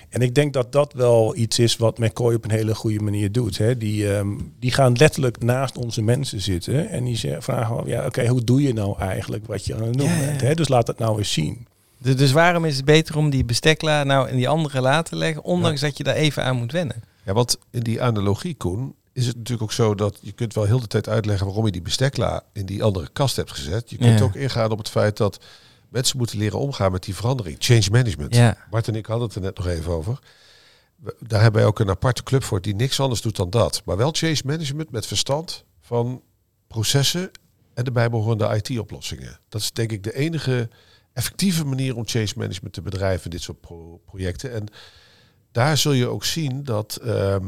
en 0.09 0.21
ik 0.21 0.35
denk 0.35 0.53
dat 0.53 0.71
dat 0.71 0.93
wel 0.93 1.35
iets 1.35 1.59
is 1.59 1.77
wat 1.77 1.97
McCoy 1.97 2.33
op 2.33 2.43
een 2.43 2.51
hele 2.51 2.75
goede 2.75 2.99
manier 2.99 3.31
doet. 3.31 3.57
Hè? 3.57 3.77
Die, 3.77 4.13
ehm, 4.13 4.27
die 4.59 4.71
gaan 4.71 4.95
letterlijk 4.95 5.43
naast 5.43 5.77
onze 5.77 6.01
mensen 6.01 6.41
zitten 6.41 6.89
en 6.89 7.03
die 7.03 7.17
zeggen, 7.17 7.43
vragen, 7.43 7.87
ja, 7.87 8.05
oké, 8.05 8.27
hoe 8.27 8.43
doe 8.43 8.61
je 8.61 8.73
nou 8.73 8.99
eigenlijk 8.99 9.47
wat 9.47 9.65
je 9.65 9.75
aan 9.75 9.83
het 9.83 9.97
doen 9.97 10.09
Ja, 10.09 10.19
bent? 10.19 10.41
Hè? 10.41 10.53
Dus 10.53 10.67
laat 10.67 10.85
dat 10.85 10.99
nou 10.99 11.17
eens 11.17 11.33
zien. 11.33 11.67
Dus, 11.97 12.31
waarom 12.31 12.65
is 12.65 12.75
het 12.75 12.85
beter 12.85 13.17
om 13.17 13.29
die 13.29 13.45
bestekla 13.45 14.03
nou 14.03 14.29
in 14.29 14.35
die 14.35 14.49
andere 14.49 14.81
laten 14.81 15.09
te 15.11 15.15
leggen, 15.15 15.43
ondanks 15.43 15.81
dat 15.81 15.97
je 15.97 16.03
daar 16.03 16.15
even 16.15 16.43
aan 16.43 16.55
moet 16.55 16.71
wennen? 16.71 17.03
Ja, 17.23 17.33
want 17.33 17.57
in 17.71 17.79
die 17.79 18.01
analogie, 18.01 18.55
Koen, 18.55 18.95
is 19.15 19.25
het 19.27 19.35
natuurlijk 19.35 19.63
ook 19.63 19.71
zo 19.71 19.95
dat 19.95 20.17
je 20.21 20.31
kunt 20.31 20.53
wel 20.53 20.63
heel 20.63 20.79
de 20.79 20.87
tijd 20.87 21.09
uitleggen 21.09 21.45
waarom 21.45 21.65
je 21.65 21.71
die 21.71 21.81
bestekla 21.81 22.43
in 22.53 22.65
die 22.65 22.83
andere 22.83 23.09
kast 23.13 23.35
hebt 23.35 23.51
gezet. 23.51 23.89
Je 23.89 23.97
kunt 23.97 24.19
Ja. 24.19 24.25
ook 24.25 24.35
ingaan 24.35 24.71
op 24.71 24.77
het 24.77 24.89
feit 24.89 25.17
dat 25.17 25.43
mensen 25.89 26.17
moeten 26.17 26.37
leren 26.37 26.59
omgaan 26.59 26.91
met 26.91 27.03
die 27.03 27.15
verandering. 27.15 27.55
Change 27.59 27.87
management. 27.91 28.35
Ja. 28.35 28.57
Bart 28.69 28.87
en 28.87 28.95
ik 28.95 29.05
hadden 29.05 29.27
het 29.27 29.35
er 29.35 29.41
net 29.41 29.57
nog 29.57 29.67
even 29.67 29.91
over. 29.91 30.19
Daar 31.19 31.41
hebben 31.41 31.59
wij 31.61 31.69
ook 31.69 31.79
een 31.79 31.89
aparte 31.89 32.23
club 32.23 32.43
voor 32.43 32.61
die 32.61 32.75
niks 32.75 32.99
anders 32.99 33.21
doet 33.21 33.35
dan 33.35 33.49
dat. 33.49 33.81
Maar 33.85 33.97
wel 33.97 34.11
change 34.11 34.41
management 34.45 34.91
met 34.91 35.05
verstand 35.05 35.63
van 35.81 36.21
processen 36.67 37.31
en 37.73 37.83
de 37.83 37.91
bijbehorende 37.91 38.61
IT-oplossingen. 38.63 39.39
Dat 39.49 39.61
is 39.61 39.71
denk 39.71 39.91
ik 39.91 40.03
de 40.03 40.15
enige 40.15 40.69
effectieve 41.13 41.65
manier 41.65 41.95
om 41.95 42.07
change 42.07 42.31
management 42.35 42.73
te 42.73 42.81
bedrijven 42.81 43.23
in 43.23 43.29
dit 43.29 43.41
soort 43.41 43.59
pro- 43.61 44.01
projecten. 44.05 44.53
En 44.53 44.65
daar 45.51 45.77
zul 45.77 45.91
je 45.91 46.07
ook 46.07 46.25
zien 46.25 46.63
dat 46.63 46.95
ehm, 46.95 47.45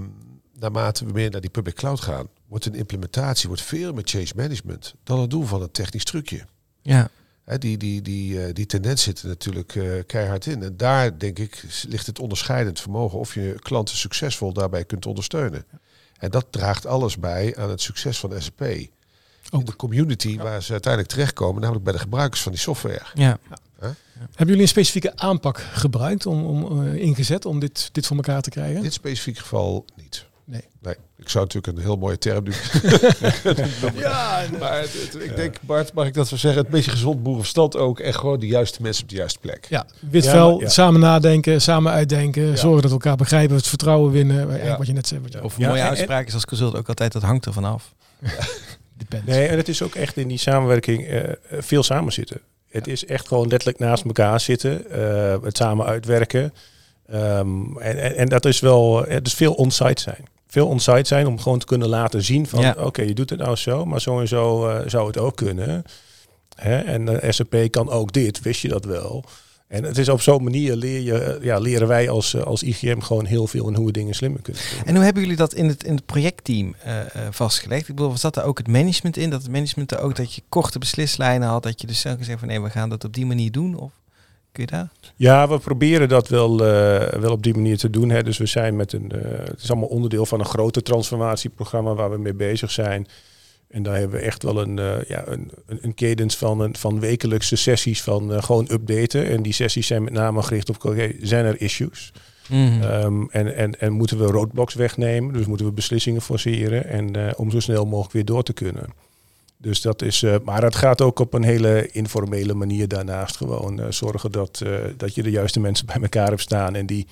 naarmate 0.59 1.05
we 1.05 1.11
meer 1.11 1.31
naar 1.31 1.41
die 1.41 1.49
public 1.49 1.75
cloud 1.75 1.99
gaan, 1.99 2.27
wordt 2.47 2.65
een 2.65 2.75
implementatie 2.75 3.47
wordt 3.47 3.63
veel 3.63 3.93
meer 3.93 4.03
change 4.05 4.31
management 4.35 4.95
dan 5.03 5.19
het 5.19 5.29
doen 5.29 5.47
van 5.47 5.61
een 5.61 5.71
technisch 5.71 6.03
trucje. 6.03 6.45
Ja. 6.81 7.09
Hè, 7.43 7.57
die, 7.57 7.77
die, 7.77 8.01
die, 8.01 8.43
eh, 8.43 8.53
die 8.53 8.65
tendens 8.65 9.03
zit 9.03 9.21
er 9.21 9.27
natuurlijk 9.27 9.75
eh, 9.75 9.91
keihard 10.07 10.45
in. 10.45 10.63
En 10.63 10.77
daar, 10.77 11.17
denk 11.17 11.39
ik, 11.39 11.63
ligt 11.87 12.05
het 12.05 12.19
onderscheidend 12.19 12.79
vermogen 12.79 13.19
of 13.19 13.33
je 13.33 13.55
klanten 13.59 13.97
succesvol 13.97 14.53
daarbij 14.53 14.85
kunt 14.85 15.05
ondersteunen. 15.05 15.65
En 16.17 16.31
dat 16.31 16.45
draagt 16.49 16.85
alles 16.85 17.17
bij 17.17 17.55
aan 17.55 17.69
het 17.69 17.81
succes 17.81 18.19
van 18.19 18.41
SAP. 18.41 18.63
Ook 19.49 19.65
de 19.65 19.75
community 19.75 20.37
waar 20.37 20.63
ze 20.63 20.71
uiteindelijk 20.71 21.13
terechtkomen, 21.13 21.61
namelijk 21.61 21.85
bij 21.85 21.93
de 21.93 21.99
gebruikers 21.99 22.41
van 22.41 22.51
die 22.51 22.61
software. 22.61 23.05
ja. 23.13 23.39
Hebben 24.17 24.47
jullie 24.47 24.61
een 24.61 24.67
specifieke 24.67 25.15
aanpak 25.15 25.59
gebruikt, 25.59 26.25
om, 26.25 26.45
om, 26.45 26.85
eh, 26.85 26.95
ingezet 26.95 27.45
om 27.45 27.59
dit, 27.59 27.89
dit 27.91 28.05
voor 28.05 28.15
elkaar 28.15 28.41
te 28.41 28.49
krijgen? 28.49 28.75
In 28.75 28.81
dit 28.81 28.93
specifiek 28.93 29.37
geval 29.37 29.85
niet. 29.95 30.25
Nee. 30.49 30.61
Nee, 30.81 30.95
ik 31.17 31.29
zou 31.29 31.45
natuurlijk 31.45 31.77
een 31.77 31.83
heel 31.83 31.95
mooie 31.95 32.17
term 32.17 32.43
nu. 32.43 32.51
ja, 34.01 34.43
maar 34.59 34.79
het- 34.79 34.93
het- 34.93 35.23
ik 35.23 35.35
denk, 35.35 35.55
Bart, 35.61 35.93
mag 35.93 36.07
ik 36.07 36.13
dat 36.13 36.27
zo 36.27 36.35
zeggen? 36.37 36.61
Het 36.61 36.71
beetje 36.71 36.91
gezond 36.91 37.23
boerenverstand 37.23 37.75
ook. 37.75 37.99
En 37.99 38.13
gewoon 38.13 38.39
de 38.39 38.47
juiste 38.47 38.81
mensen 38.81 39.03
op 39.03 39.09
de 39.09 39.15
juiste 39.15 39.39
plek. 39.39 39.65
Ja, 39.69 39.85
wit 40.09 40.27
vel, 40.27 40.59
ja. 40.61 40.69
samen 40.69 40.99
nadenken, 40.99 41.61
samen 41.61 41.91
uitdenken, 41.91 42.57
zorgen 42.57 42.81
dat 42.81 42.91
we 42.91 42.97
elkaar 42.97 43.15
begrijpen, 43.15 43.55
het 43.55 43.67
vertrouwen 43.67 44.11
winnen. 44.11 44.77
Wat 44.77 44.87
je 44.87 44.93
net 44.93 45.07
zei. 45.07 45.21
Wat 45.21 45.33
je, 45.33 45.43
Of 45.43 45.55
een 45.55 45.61
Ja, 45.61 45.67
mooie 45.67 45.81
uitspraak 45.81 46.27
is 46.27 46.33
als 46.33 46.45
consult 46.45 46.75
ook 46.75 46.87
altijd, 46.87 47.11
dat 47.11 47.21
hangt 47.21 47.45
er 47.45 47.53
vanaf. 47.53 47.93
Nee, 49.25 49.47
en 49.47 49.57
het 49.57 49.67
is 49.67 49.81
ook 49.81 49.95
echt 49.95 50.17
in 50.17 50.27
die 50.27 50.37
samenwerking 50.37 51.05
eh, 51.07 51.23
eh, 51.29 51.33
veel 51.49 51.83
samen 51.83 52.13
zitten. 52.13 52.39
Het 52.69 52.87
is 52.87 53.05
echt 53.05 53.27
gewoon 53.27 53.47
letterlijk 53.47 53.79
naast 53.79 54.03
elkaar 54.03 54.39
zitten, 54.39 54.91
eh, 54.91 55.43
het 55.43 55.57
samen 55.57 55.85
uitwerken. 55.85 56.53
Ehm, 57.07 57.77
en, 57.77 57.97
en, 58.01 58.15
en 58.15 58.29
dat 58.29 58.45
is 58.45 58.59
wel, 58.59 59.05
het 59.07 59.27
is 59.27 59.33
veel 59.33 59.53
on-site 59.53 60.01
zijn. 60.01 60.25
Veel 60.57 60.67
on-site 60.67 61.07
zijn 61.07 61.27
om 61.27 61.39
gewoon 61.39 61.59
te 61.59 61.65
kunnen 61.65 61.87
laten 61.87 62.23
zien 62.23 62.47
van, 62.47 62.61
Ja. 62.61 62.75
oké, 62.79 63.01
je 63.01 63.13
doet 63.13 63.29
het 63.29 63.39
nou 63.39 63.55
zo, 63.55 63.85
maar 63.85 64.01
zo 64.01 64.19
en 64.19 64.27
zo 64.27 64.67
eh, 64.67 64.89
zou 64.89 65.07
het 65.07 65.17
ook 65.17 65.35
kunnen. 65.35 65.83
Hè? 66.55 66.77
En 66.77 67.21
eh, 67.21 67.31
SAP 67.31 67.67
kan 67.71 67.89
ook 67.89 68.13
dit, 68.13 68.41
wist 68.41 68.61
je 68.61 68.67
dat 68.67 68.85
wel? 68.85 69.23
En 69.67 69.83
het 69.83 69.97
is 69.97 70.09
op 70.09 70.21
zo'n 70.21 70.43
manier 70.43 70.75
leer 70.75 70.99
je, 71.01 71.19
eh, 71.19 71.43
ja, 71.43 71.57
leren 71.59 71.87
wij 71.87 72.09
als, 72.09 72.33
eh, 72.33 72.41
als 72.43 72.63
IGM 72.63 72.99
gewoon 72.99 73.25
heel 73.25 73.47
veel 73.47 73.67
en 73.67 73.75
hoe 73.75 73.85
we 73.85 73.91
dingen 73.91 74.15
slimmer 74.15 74.41
kunnen 74.41 74.61
doen. 74.71 74.85
En 74.85 74.95
hoe 74.95 75.03
hebben 75.03 75.21
jullie 75.21 75.37
dat 75.37 75.53
in 75.53 75.67
het, 75.67 75.83
in 75.83 75.95
het 75.95 76.05
projectteam 76.05 76.75
vastgelegd? 77.29 77.87
Ik 77.87 77.95
bedoel, 77.95 78.11
was 78.11 78.21
dat 78.21 78.35
er 78.37 78.43
ook 78.43 78.57
het 78.57 78.67
management 78.67 79.17
in? 79.17 79.29
Dat 79.29 79.41
het 79.41 79.51
management 79.51 79.91
er 79.91 79.99
ook 79.99 80.15
dat 80.15 80.33
je 80.33 80.41
korte 80.49 80.79
beslislijnen 80.79 81.47
had, 81.47 81.63
dat 81.63 81.81
je 81.81 81.87
dus 81.87 81.99
zelf 81.99 82.17
gezegd 82.17 82.39
van 82.39 82.47
nee, 82.47 82.61
we 82.61 82.69
gaan 82.69 82.89
dat 82.89 83.03
op 83.03 83.13
die 83.13 83.25
manier 83.25 83.51
doen? 83.51 83.75
Of 83.75 83.91
Kun 84.57 84.65
je 84.65 84.71
daar? 84.71 85.11
Ja, 85.15 85.47
we 85.47 85.59
proberen 85.59 86.09
dat 86.09 86.27
wel, 86.27 86.65
eh, 86.65 87.19
wel 87.19 87.31
op 87.31 87.43
die 87.43 87.53
manier 87.53 87.77
te 87.77 87.89
doen. 87.89 88.09
Hè. 88.09 88.23
Dus 88.23 88.37
we 88.37 88.45
zijn 88.45 88.75
met 88.75 88.93
een, 88.93 89.11
eh, 89.11 89.45
het 89.45 89.61
is 89.61 89.69
allemaal 89.69 89.89
onderdeel 89.89 90.25
van 90.25 90.39
een 90.39 90.45
groter 90.45 90.83
transformatieprogramma 90.83 91.93
waar 91.93 92.11
we 92.11 92.17
mee 92.17 92.33
bezig 92.33 92.71
zijn. 92.71 93.07
En 93.69 93.83
daar 93.83 93.97
hebben 93.97 94.19
we 94.19 94.25
echt 94.25 94.43
wel 94.43 94.61
een, 94.61 94.77
uh, 94.77 95.03
ja, 95.07 95.27
een, 95.27 95.51
een 95.65 95.93
cadence 95.93 96.37
van, 96.37 96.59
een, 96.59 96.75
van 96.75 96.99
wekelijkse 96.99 97.55
sessies 97.55 98.01
van 98.01 98.43
gewoon 98.43 98.67
updaten. 98.71 99.27
En 99.27 99.41
die 99.41 99.53
sessies 99.53 99.87
zijn 99.87 100.03
met 100.03 100.13
name 100.13 100.41
gericht 100.41 100.69
op, 100.69 100.85
oké, 100.85 101.11
zijn 101.21 101.45
er 101.45 101.61
issues? 101.61 102.13
Mhm. 102.49 102.81
Ehm, 102.81 103.23
en, 103.29 103.55
en, 103.55 103.79
en 103.79 103.93
moeten 103.93 104.17
we 104.17 104.25
roadblocks 104.25 104.73
wegnemen? 104.73 105.33
Dus 105.33 105.45
moeten 105.45 105.65
we 105.65 105.71
beslissingen 105.71 106.21
forceren 106.21 106.85
en 106.85 107.37
om 107.37 107.51
zo 107.51 107.59
snel 107.59 107.85
mogelijk 107.85 108.13
weer 108.13 108.25
door 108.25 108.43
te 108.43 108.53
kunnen. 108.53 108.85
Dus 109.57 109.81
dat 109.81 110.01
is, 110.01 110.21
uh, 110.21 110.35
maar 110.43 110.61
dat 110.61 110.75
gaat 110.75 111.01
ook 111.01 111.19
op 111.19 111.33
een 111.33 111.43
hele 111.43 111.87
informele 111.91 112.53
manier 112.53 112.87
daarnaast 112.87 113.37
gewoon 113.37 113.79
uh, 113.79 113.85
zorgen 113.89 114.31
dat, 114.31 114.61
uh, 114.65 114.79
dat 114.97 115.15
je 115.15 115.23
de 115.23 115.29
juiste 115.29 115.59
mensen 115.59 115.85
bij 115.85 116.01
elkaar 116.01 116.27
hebt 116.27 116.41
staan 116.41 116.75
en 116.75 116.85
die 116.85 117.07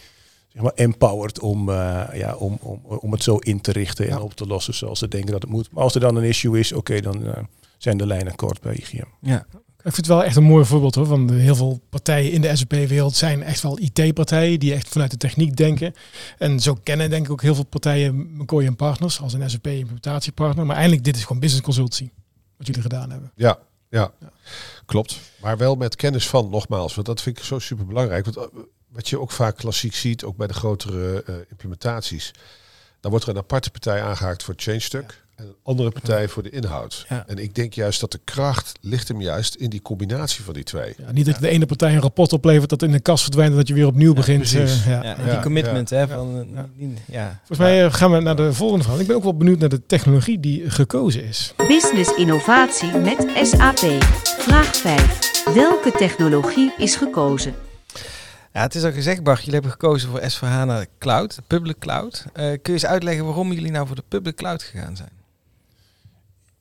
zeg 0.47 0.61
maar 0.61 0.73
empowered 0.75 1.39
om, 1.39 1.71
ja, 2.13 2.35
om, 2.37 2.57
om, 2.61 2.81
om 2.85 3.11
het 3.11 3.23
zo 3.23 3.37
in 3.37 3.61
te 3.61 3.71
richten 3.71 4.09
en 4.09 4.19
op 4.19 4.33
te 4.33 4.47
lossen 4.47 4.73
zoals 4.73 4.99
ze 4.99 5.07
denken 5.07 5.31
dat 5.31 5.41
het 5.41 5.51
moet. 5.51 5.71
Maar 5.71 5.83
als 5.83 5.95
er 5.95 6.01
dan 6.01 6.15
een 6.15 6.23
issue 6.23 6.59
is, 6.59 6.71
oké, 6.71 6.79
okay, 6.79 7.01
dan 7.01 7.47
zijn 7.77 7.97
de 7.97 8.07
lijnen 8.07 8.35
kort 8.35 8.61
bij 8.61 8.73
IGM. 8.75 9.07
Ja. 9.21 9.45
Ik 9.77 9.93
vind 9.93 10.07
het 10.07 10.15
wel 10.15 10.23
echt 10.23 10.35
een 10.35 10.43
mooi 10.43 10.65
voorbeeld 10.65 10.95
hoor. 10.95 11.05
Van 11.05 11.31
heel 11.31 11.55
veel 11.55 11.81
partijen 11.89 12.31
in 12.31 12.41
de 12.41 12.55
SAP-wereld 12.55 13.15
zijn 13.15 13.43
echt 13.43 13.61
wel 13.61 13.79
IT-partijen 13.79 14.59
die 14.59 14.73
echt 14.73 14.87
vanuit 14.87 15.11
de 15.11 15.17
techniek 15.17 15.55
denken. 15.55 15.93
En 16.37 16.59
zo 16.59 16.77
kennen 16.83 17.09
denk 17.09 17.25
ik 17.25 17.31
ook 17.31 17.41
heel 17.41 17.55
veel 17.55 17.65
partijen 17.65 18.37
McCoy 18.37 18.65
en 18.65 18.75
partners 18.75 19.21
als 19.21 19.33
een 19.33 19.49
SAP-implementatiepartner. 19.49 20.65
Maar 20.65 20.75
eigenlijk 20.75 21.05
dit 21.05 21.15
is 21.15 21.21
gewoon 21.21 21.39
business 21.39 21.65
consultancy 21.65 22.09
wat 22.57 22.67
jullie 22.67 22.81
gedaan 22.81 23.09
hebben. 23.09 23.31
Ja, 23.35 23.59
ja, 23.89 24.11
ja, 24.19 24.29
klopt. 24.85 25.19
Maar 25.41 25.57
wel 25.57 25.75
met 25.75 25.95
kennis 25.95 26.27
van, 26.29 26.49
nogmaals, 26.49 26.95
want 26.95 27.07
dat 27.07 27.21
vind 27.21 27.37
ik 27.37 27.43
zo 27.43 27.59
super 27.59 27.85
belangrijk. 27.85 28.25
Want 28.25 28.49
wat 28.87 29.09
je 29.09 29.19
ook 29.19 29.31
vaak 29.31 29.57
klassiek 29.57 29.95
ziet, 29.95 30.23
ook 30.23 30.37
bij 30.37 30.47
de 30.47 30.53
grotere 30.53 31.23
uh, 31.29 31.35
implementaties, 31.49 32.33
dan 32.99 33.11
wordt 33.11 33.25
er 33.25 33.31
een 33.31 33.41
aparte 33.41 33.71
partij 33.71 34.01
aangehaakt 34.01 34.43
voor 34.43 34.53
het 34.53 34.63
change 34.63 34.79
stuk. 34.79 35.24
En 35.35 35.45
een 35.45 35.55
andere 35.63 35.91
partij 35.91 36.27
voor 36.27 36.43
de 36.43 36.49
inhoud. 36.49 37.05
Ja. 37.09 37.23
En 37.27 37.37
ik 37.37 37.55
denk 37.55 37.73
juist 37.73 37.99
dat 37.99 38.11
de 38.11 38.19
kracht 38.23 38.71
ligt 38.81 39.07
hem 39.07 39.21
juist 39.21 39.55
in 39.55 39.69
die 39.69 39.81
combinatie 39.81 40.43
van 40.43 40.53
die 40.53 40.63
twee. 40.63 40.93
Ja, 40.97 41.11
niet 41.11 41.25
dat 41.25 41.39
de 41.39 41.49
ene 41.49 41.65
partij 41.65 41.93
een 41.93 42.01
rapport 42.01 42.33
oplevert 42.33 42.69
dat 42.69 42.81
in 42.81 42.91
de 42.91 42.99
kast 42.99 43.23
verdwijnt 43.23 43.51
en 43.51 43.57
dat 43.57 43.67
je 43.67 43.73
weer 43.73 43.87
opnieuw 43.87 44.13
begint. 44.13 44.39
precies. 44.39 44.79
Uh, 44.79 44.87
ja. 44.87 45.15
Die 45.29 45.39
commitment, 45.39 45.89
ja. 45.89 45.97
hè? 45.97 46.07
Van, 46.07 46.47
ja. 46.53 46.67
Ja. 47.05 47.37
Volgens 47.37 47.59
mij 47.59 47.85
eh, 47.85 47.93
gaan 47.93 48.11
we 48.11 48.19
naar 48.19 48.35
de 48.35 48.53
volgende 48.53 48.83
vraag. 48.83 48.99
Ik 48.99 49.07
ben 49.07 49.15
ook 49.15 49.23
wel 49.23 49.37
benieuwd 49.37 49.59
naar 49.59 49.69
de 49.69 49.85
technologie 49.85 50.39
die 50.39 50.69
gekozen 50.69 51.23
is. 51.23 51.53
Business 51.57 52.15
innovatie 52.15 52.97
met 52.97 53.29
SAP. 53.43 54.03
Vraag 54.39 54.75
5. 54.75 55.53
Welke 55.53 55.91
technologie 55.91 56.73
is 56.77 56.95
gekozen? 56.95 57.53
Ja, 58.53 58.61
het 58.61 58.75
is 58.75 58.83
al 58.83 58.91
gezegd, 58.91 59.23
Bart, 59.23 59.39
jullie 59.39 59.53
hebben 59.53 59.71
gekozen 59.71 60.09
voor 60.09 60.19
S4HANA 60.19 60.97
Cloud, 60.99 61.35
de 61.35 61.41
public 61.47 61.79
cloud. 61.79 62.25
Uh, 62.27 62.33
kun 62.33 62.59
je 62.63 62.71
eens 62.71 62.85
uitleggen 62.85 63.25
waarom 63.25 63.53
jullie 63.53 63.71
nou 63.71 63.87
voor 63.87 63.95
de 63.95 64.03
public 64.07 64.35
cloud 64.35 64.63
gegaan 64.63 64.95
zijn? 64.95 65.09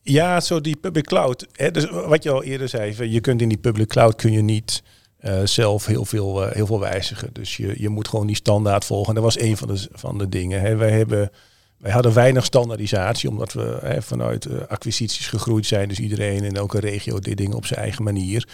Ja, 0.06 0.40
zo 0.40 0.60
die 0.60 0.76
public 0.76 1.04
cloud. 1.04 1.46
Hè, 1.52 1.70
dus 1.70 1.90
wat 1.90 2.22
je 2.22 2.30
al 2.30 2.42
eerder 2.42 2.68
zei, 2.68 3.10
je 3.10 3.20
kunt 3.20 3.42
in 3.42 3.48
die 3.48 3.58
public 3.58 3.88
cloud 3.88 4.14
kun 4.14 4.32
je 4.32 4.42
niet 4.42 4.82
uh, 5.20 5.40
zelf 5.44 5.86
heel 5.86 6.04
veel, 6.04 6.46
uh, 6.46 6.52
heel 6.52 6.66
veel 6.66 6.80
wijzigen. 6.80 7.28
Dus 7.32 7.56
je, 7.56 7.74
je 7.76 7.88
moet 7.88 8.08
gewoon 8.08 8.26
die 8.26 8.36
standaard 8.36 8.84
volgen. 8.84 9.08
En 9.08 9.14
dat 9.14 9.24
was 9.24 9.40
een 9.40 9.56
van 9.56 9.68
de, 9.68 9.88
van 9.92 10.18
de 10.18 10.28
dingen. 10.28 10.60
Hè. 10.60 10.76
Wij, 10.76 10.90
hebben, 10.90 11.30
wij 11.76 11.92
hadden 11.92 12.14
weinig 12.14 12.44
standaardisatie, 12.44 13.28
omdat 13.28 13.52
we 13.52 13.78
hè, 13.82 14.02
vanuit 14.02 14.44
uh, 14.44 14.56
acquisities 14.68 15.26
gegroeid 15.26 15.66
zijn. 15.66 15.88
Dus 15.88 15.98
iedereen 15.98 16.44
in 16.44 16.56
elke 16.56 16.80
regio 16.80 17.18
deed 17.18 17.36
dingen 17.36 17.56
op 17.56 17.66
zijn 17.66 17.80
eigen 17.80 18.04
manier. 18.04 18.48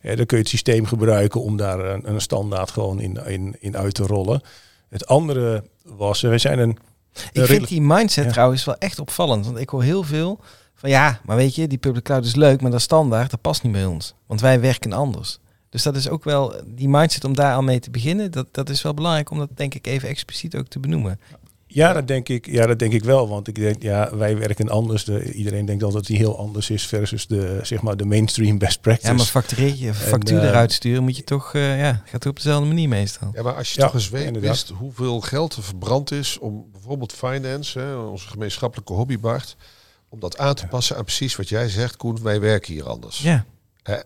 Hè, 0.00 0.16
dan 0.16 0.26
kun 0.26 0.36
je 0.36 0.42
het 0.42 0.52
systeem 0.52 0.86
gebruiken 0.86 1.42
om 1.42 1.56
daar 1.56 1.78
een, 1.78 2.08
een 2.08 2.20
standaard 2.20 2.70
gewoon 2.70 3.00
in, 3.00 3.26
in, 3.26 3.56
in 3.58 3.76
uit 3.76 3.94
te 3.94 4.06
rollen. 4.06 4.40
Het 4.88 5.06
andere 5.06 5.64
was, 5.82 6.20
wij 6.20 6.38
zijn 6.38 6.58
een... 6.58 6.78
Ik 7.32 7.44
vind 7.44 7.68
die 7.68 7.82
mindset 7.82 8.24
ja. 8.24 8.30
trouwens 8.30 8.64
wel 8.64 8.76
echt 8.78 8.98
opvallend. 8.98 9.46
Want 9.46 9.58
ik 9.58 9.68
hoor 9.68 9.82
heel 9.82 10.02
veel 10.02 10.40
van 10.76 10.90
ja, 10.90 11.20
maar 11.24 11.36
weet 11.36 11.54
je, 11.54 11.66
die 11.66 11.78
public 11.78 12.02
cloud 12.02 12.24
is 12.24 12.34
leuk, 12.34 12.60
maar 12.60 12.70
dat 12.70 12.80
standaard, 12.80 13.30
dat 13.30 13.40
past 13.40 13.62
niet 13.62 13.72
bij 13.72 13.84
ons. 13.84 14.14
Want 14.26 14.40
wij 14.40 14.60
werken 14.60 14.92
anders. 14.92 15.38
Dus 15.70 15.82
dat 15.82 15.96
is 15.96 16.08
ook 16.08 16.24
wel 16.24 16.54
die 16.66 16.88
mindset 16.88 17.24
om 17.24 17.34
daar 17.34 17.54
al 17.54 17.62
mee 17.62 17.80
te 17.80 17.90
beginnen. 17.90 18.30
Dat, 18.30 18.46
dat 18.50 18.68
is 18.68 18.82
wel 18.82 18.94
belangrijk 18.94 19.30
om 19.30 19.38
dat 19.38 19.48
denk 19.54 19.74
ik 19.74 19.86
even 19.86 20.08
expliciet 20.08 20.56
ook 20.56 20.66
te 20.66 20.80
benoemen. 20.80 21.20
Ja, 21.66 21.92
dat 21.92 22.08
denk 22.08 22.28
ik, 22.28 22.46
ja, 22.46 22.66
dat 22.66 22.78
denk 22.78 22.92
ik 22.92 23.04
wel. 23.04 23.28
Want 23.28 23.48
ik 23.48 23.54
denk, 23.54 23.82
ja, 23.82 24.16
wij 24.16 24.38
werken 24.38 24.68
anders. 24.68 25.04
De, 25.04 25.32
iedereen 25.32 25.66
denkt 25.66 25.82
altijd 25.82 26.02
dat 26.02 26.12
die 26.12 26.24
heel 26.24 26.38
anders 26.38 26.70
is 26.70 26.86
versus 26.86 27.26
de, 27.26 27.58
zeg 27.62 27.82
maar, 27.82 27.96
de 27.96 28.04
mainstream 28.04 28.58
best 28.58 28.80
practice. 28.80 29.10
Ja, 29.10 29.16
maar 29.16 29.26
factureer 29.26 29.74
je, 29.76 29.94
factuur 29.94 30.38
En, 30.38 30.44
uh, 30.44 30.48
eruit 30.48 30.72
sturen, 30.72 31.02
moet 31.02 31.16
je 31.16 31.24
toch, 31.24 31.54
uh, 31.54 31.78
ja, 31.78 31.92
gaat 31.92 32.12
het 32.12 32.26
op 32.26 32.36
dezelfde 32.36 32.66
manier 32.66 32.88
meestal. 32.88 33.30
Ja, 33.34 33.42
maar 33.42 33.54
als 33.54 33.72
je 33.72 33.80
Ja, 33.80 33.86
toch 33.86 33.94
eens 33.94 34.08
weet, 34.08 34.26
inderdaad. 34.26 34.50
wist 34.50 34.68
hoeveel 34.68 35.20
geld 35.20 35.56
er 35.56 35.62
verbrand 35.62 36.10
is 36.10 36.38
om 36.38 36.64
bijvoorbeeld 36.72 37.12
finance, 37.12 37.78
hè, 37.78 37.96
onze 37.96 38.28
gemeenschappelijke 38.28 38.92
hobby 38.92 39.18
Bart, 39.18 39.56
om 40.16 40.22
dat 40.22 40.38
aan 40.38 40.54
te 40.54 40.66
passen 40.66 40.96
aan 40.96 41.04
precies 41.04 41.36
wat 41.36 41.48
jij 41.48 41.68
zegt, 41.68 41.96
Koen, 41.96 42.22
wij 42.22 42.40
werken 42.40 42.72
hier 42.72 42.88
anders. 42.88 43.18
Ja, 43.18 43.44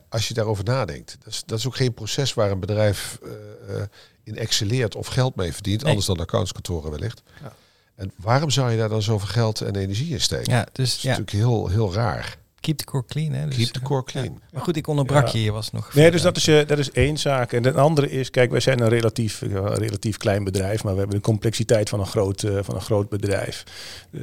als 0.09 0.29
je 0.29 0.35
daarover 0.35 0.65
nadenkt. 0.65 1.17
Dat 1.25 1.33
is, 1.33 1.43
dat 1.47 1.59
is 1.59 1.67
ook 1.67 1.77
geen 1.77 1.95
proces 1.95 2.35
waar 2.35 2.51
een 2.51 2.61
bedrijf 2.61 3.19
eh, 3.23 3.31
eh, 3.77 3.83
in 4.25 4.37
excelleert 4.37 4.95
of 4.95 5.07
geld 5.07 5.35
mee 5.35 5.53
verdient, 5.53 5.81
Nee. 5.81 5.89
anders 5.89 6.07
dan 6.07 6.21
accountskantoren 6.21 6.91
wellicht. 6.91 7.23
Ja. 7.43 7.53
En 7.95 8.13
waarom 8.17 8.51
zou 8.51 8.71
je 8.71 8.77
daar 8.77 8.89
dan 8.89 9.03
zoveel 9.03 9.29
geld 9.29 9.61
en 9.61 9.77
energie 9.77 10.13
in 10.13 10.21
steken? 10.21 10.53
ja 10.53 10.65
Dat 10.65 10.75
dus 10.75 10.95
is 10.95 11.03
ja, 11.03 11.09
natuurlijk 11.09 11.37
heel, 11.37 11.69
heel 11.69 11.95
raar. 11.95 12.37
Keep 12.61 12.77
the 12.77 12.85
core 12.85 13.05
clean. 13.07 13.33
Hè, 13.33 13.47
dus, 13.47 13.57
Keep 13.57 13.69
the 13.69 13.81
eh, 13.81 13.87
core 13.87 14.03
ja. 14.07 14.21
clean. 14.21 14.41
Maar 14.53 14.63
goed, 14.63 14.77
ik 14.77 14.87
onderbrak 14.87 15.27
Ja. 15.27 15.33
je, 15.33 15.43
je 15.43 15.53
was 15.53 15.71
nog... 15.71 15.95
Nee, 15.95 16.11
dus 16.11 16.23
dat 16.23 16.37
is, 16.37 16.49
eh, 16.49 16.67
dat 16.67 16.79
is 16.79 16.91
één 16.91 17.19
zaak. 17.19 17.53
En 17.53 17.63
de 17.63 17.73
andere 17.73 18.11
is, 18.11 18.31
kijk, 18.31 18.51
wij 18.51 18.61
zijn 18.61 18.81
een 18.81 18.89
relatief, 18.89 19.43
eh, 19.43 19.51
relatief 19.75 20.17
klein 20.17 20.45
bedrijf, 20.45 20.85
maar 20.85 20.93
we 20.93 20.99
hebben 20.99 21.17
de 21.17 21.23
complexiteit 21.23 21.89
van 21.89 22.01
een 22.01 22.07
groot, 22.07 22.43
eh, 22.43 22.59
van 22.63 22.75
een 22.75 22.81
groot 22.81 23.09
bedrijf. 23.09 23.65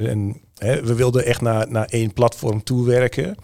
En 0.00 0.40
hè, 0.54 0.82
we 0.82 0.94
wilden 0.94 1.24
echt 1.24 1.40
naar, 1.40 1.70
naar 1.70 1.86
één 1.86 2.12
platform 2.12 2.62
toewerken. 2.62 3.36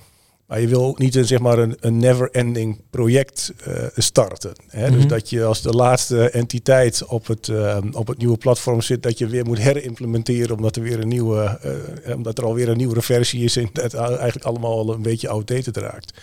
Maar 0.55 0.63
je 0.63 0.69
wil 0.69 0.85
ook 0.85 0.99
niet 0.99 1.15
een, 1.15 1.25
zeg 1.27 1.39
maar 1.39 1.59
een, 1.59 1.77
een 1.81 1.97
never-ending 1.97 2.81
project 2.91 3.53
eh, 3.65 3.75
starten. 3.97 4.53
Hè? 4.69 4.91
Dus 4.91 4.99
Mhm. 4.99 5.09
dat 5.09 5.31
je 5.31 5.45
als 5.45 5.63
de 5.63 5.71
laatste 5.71 6.31
entiteit 6.31 7.05
op 7.05 7.27
het, 7.27 7.49
eh, 7.49 7.79
op 7.93 8.07
het 8.07 8.19
nieuwe 8.19 8.37
platform 8.37 8.81
zit, 8.81 9.03
dat 9.03 9.19
je 9.19 9.27
weer 9.27 9.45
moet 9.45 9.59
herimplementeren 9.59 10.57
omdat 10.57 10.77
er 10.77 10.83
weer 10.83 11.01
een 11.01 11.09
nieuwe, 11.09 11.59
eh, 12.05 12.17
omdat 12.17 12.39
er 12.39 12.45
alweer 12.45 12.69
een 12.69 12.77
nieuwere 12.77 13.03
versie 13.03 13.45
is 13.45 13.57
en 13.57 13.69
het 13.73 13.95
eigenlijk 13.95 14.45
allemaal 14.45 14.79
al 14.79 14.95
een 14.95 15.03
beetje 15.03 15.29
outdated 15.29 15.77
raakt. 15.77 16.21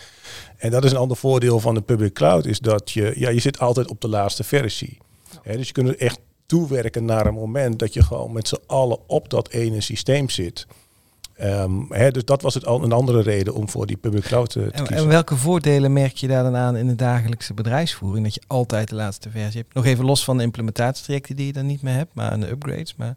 En 0.56 0.70
dat 0.70 0.84
is 0.84 0.90
een 0.90 0.96
ander 0.96 1.16
voordeel 1.16 1.60
van 1.60 1.74
de 1.74 1.82
public 1.82 2.12
cloud, 2.12 2.46
is 2.46 2.58
dat 2.58 2.90
je, 2.90 3.12
ja, 3.16 3.28
je 3.30 3.40
zit 3.40 3.58
altijd 3.58 3.88
op 3.88 4.00
de 4.00 4.08
laatste 4.08 4.44
versie. 4.44 4.98
Hè, 5.42 5.56
dus 5.56 5.66
je 5.66 5.72
kunt 5.72 5.88
er 5.88 5.98
echt 5.98 6.18
toewerken 6.46 7.04
naar 7.04 7.26
een 7.26 7.34
moment 7.34 7.78
dat 7.78 7.94
je 7.94 8.02
gewoon 8.02 8.32
met 8.32 8.48
z'n 8.48 8.62
allen 8.66 8.98
op 9.06 9.30
dat 9.30 9.48
ene 9.48 9.80
systeem 9.80 10.28
zit. 10.28 10.66
Ehm, 11.42 11.72
hè, 11.88 12.10
dus 12.10 12.24
dat 12.24 12.42
was 12.42 12.54
het 12.54 12.66
al 12.66 12.84
een 12.84 12.92
andere 12.92 13.22
reden 13.22 13.54
om 13.54 13.68
voor 13.68 13.86
die 13.86 13.96
public 13.96 14.22
cloud 14.22 14.56
eh, 14.56 14.62
te 14.62 14.70
En, 14.70 14.84
kiezen. 14.84 14.96
en 14.96 15.08
welke 15.08 15.36
voordelen 15.36 15.92
merk 15.92 16.16
je 16.16 16.28
daar 16.28 16.42
dan 16.42 16.56
aan 16.56 16.76
in 16.76 16.86
de 16.86 16.94
dagelijkse 16.94 17.54
bedrijfsvoering? 17.54 18.24
Dat 18.24 18.34
je 18.34 18.42
altijd 18.46 18.88
de 18.88 18.94
laatste 18.94 19.30
versie 19.30 19.60
hebt. 19.60 19.74
Nog 19.74 19.84
even 19.84 20.04
los 20.04 20.24
van 20.24 20.36
de 20.36 20.42
implementatietrajecten 20.42 21.36
die 21.36 21.46
je 21.46 21.52
dan 21.52 21.66
niet 21.66 21.82
meer 21.82 21.94
hebt, 21.94 22.14
maar 22.14 22.30
aan 22.30 22.40
de 22.40 22.50
upgrades. 22.50 22.94
Maar 22.96 23.16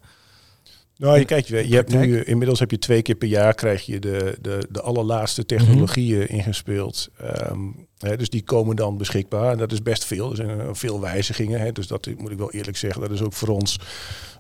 Nou, 0.98 1.20
je 1.20 1.26
kijkt, 1.26 1.48
je, 1.48 1.68
je 1.68 1.76
hebt 1.76 1.94
nu, 1.94 2.20
eh, 2.20 2.28
inmiddels 2.28 2.60
heb 2.60 2.72
je 2.72 2.78
twee 2.78 3.02
keer 3.02 3.16
per 3.16 3.28
jaar 3.28 3.54
krijg 3.54 3.86
je 3.86 4.00
de, 4.00 4.38
de, 4.42 4.68
de 4.70 4.82
allerlaatste 4.82 5.46
technologieën 5.46 6.28
ingespeeld. 6.28 7.10
Ehm, 7.18 7.60
hè, 7.98 8.18
dus 8.18 8.30
die 8.30 8.44
komen 8.44 8.76
dan 8.76 8.98
beschikbaar. 8.98 9.52
En 9.52 9.58
dat 9.58 9.72
is 9.72 9.82
best 9.82 10.06
veel. 10.06 10.30
Er 10.30 10.36
zijn 10.36 10.60
eh, 10.60 10.70
veel 10.72 11.02
wijzigingen. 11.02 11.60
Hè, 11.60 11.72
dus 11.72 11.88
dat 11.88 12.08
moet 12.18 12.32
ik 12.32 12.38
wel 12.38 12.52
eerlijk 12.52 12.78
zeggen. 12.78 13.02
Dat 13.02 13.12
is 13.12 13.22
ook 13.22 13.34
voor 13.34 13.50
ons 13.50 13.80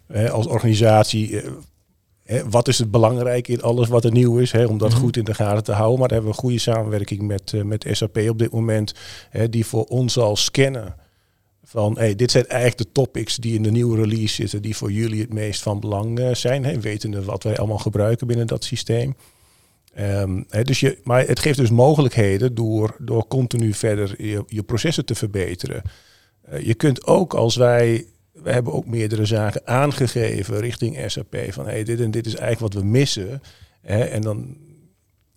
hè, 0.07 0.29
als 0.31 0.47
organisatie. 0.47 1.41
Hè, 2.25 2.49
wat 2.49 2.67
is 2.67 2.79
het 2.79 2.91
belangrijk 2.91 3.47
in 3.47 3.61
alles 3.61 3.87
wat 3.87 4.03
er 4.03 4.11
nieuw 4.11 4.37
is? 4.37 4.51
Hè, 4.51 4.65
om 4.65 4.77
dat 4.77 4.89
Mhm. 4.91 4.99
goed 4.99 5.17
in 5.17 5.23
de 5.23 5.33
gaten 5.33 5.63
te 5.63 5.71
houden. 5.71 5.99
Maar 5.99 6.07
daar 6.07 6.17
hebben 6.17 6.35
we 6.35 6.41
een 6.41 6.49
goede 6.49 6.71
samenwerking 6.71 7.21
met, 7.21 7.53
eh, 7.53 7.61
met 7.61 7.85
SAP 7.91 8.17
op 8.17 8.39
dit 8.39 8.51
moment. 8.51 8.93
Hè, 9.29 9.49
die 9.49 9.65
voor 9.65 9.83
ons 9.85 10.17
al 10.17 10.35
scannen 10.35 10.95
van 11.63 11.97
hey, 11.97 12.15
dit 12.15 12.31
zijn 12.31 12.47
eigenlijk 12.47 12.77
de 12.77 12.91
topics 12.91 13.35
die 13.35 13.55
in 13.55 13.63
de 13.63 13.71
nieuwe 13.71 13.97
release 14.01 14.35
zitten, 14.35 14.61
die 14.61 14.75
voor 14.75 14.91
jullie 14.91 15.21
het 15.21 15.33
meest 15.33 15.61
van 15.61 15.79
belang 15.79 16.19
eh, 16.19 16.33
zijn, 16.33 16.65
hè, 16.65 16.79
wetende 16.79 17.23
wat 17.23 17.43
wij 17.43 17.57
allemaal 17.57 17.77
gebruiken 17.77 18.27
binnen 18.27 18.47
dat 18.47 18.63
systeem. 18.63 19.15
Ehm, 19.93 20.41
hè, 20.49 20.63
dus 20.63 20.79
je, 20.79 20.97
maar 21.03 21.27
het 21.27 21.39
geeft 21.39 21.57
dus 21.57 21.69
mogelijkheden 21.69 22.55
door, 22.55 22.95
door 22.99 23.27
continu 23.27 23.73
verder 23.73 24.25
je, 24.25 24.43
je 24.47 24.63
processen 24.63 25.05
te 25.05 25.15
verbeteren. 25.15 25.81
Eh, 26.41 26.65
je 26.65 26.73
kunt 26.73 27.05
ook 27.05 27.33
als 27.33 27.55
wij, 27.55 28.05
we 28.43 28.51
hebben 28.51 28.73
ook 28.73 28.85
meerdere 28.85 29.25
zaken 29.25 29.67
aangegeven 29.67 30.59
richting 30.59 31.11
SAP 31.11 31.35
van 31.49 31.65
hey, 31.65 31.83
dit 31.83 31.99
en 31.99 32.11
dit 32.11 32.25
is 32.25 32.35
eigenlijk 32.35 32.73
wat 32.73 32.83
we 32.83 32.89
missen. 32.89 33.41
Hè, 33.81 34.03
en 34.03 34.21
dan 34.21 34.57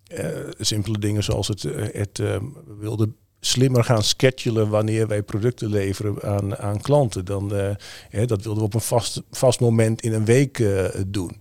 eh, 0.09 0.27
simpele 0.59 0.99
dingen 0.99 1.23
zoals 1.23 1.47
het, 1.47 1.63
eh, 1.63 1.85
het 1.91 2.19
eh, 2.19 2.37
we 2.65 2.75
wilden 2.79 3.15
slimmer 3.39 3.83
gaan 3.83 4.03
schedulen 4.03 4.69
wanneer 4.69 5.07
wij 5.07 5.23
producten 5.23 5.69
leveren 5.69 6.21
aan, 6.23 6.57
aan 6.57 6.81
klanten. 6.81 7.25
Dan, 7.25 7.55
eh, 7.55 7.75
hè, 8.09 8.25
dat 8.25 8.43
wilden 8.43 8.61
we 8.61 8.67
op 8.67 8.73
een 8.73 8.81
vast, 8.81 9.21
vast 9.31 9.59
moment 9.59 10.01
in 10.01 10.13
een 10.13 10.25
week 10.25 10.63
doen. 11.07 11.37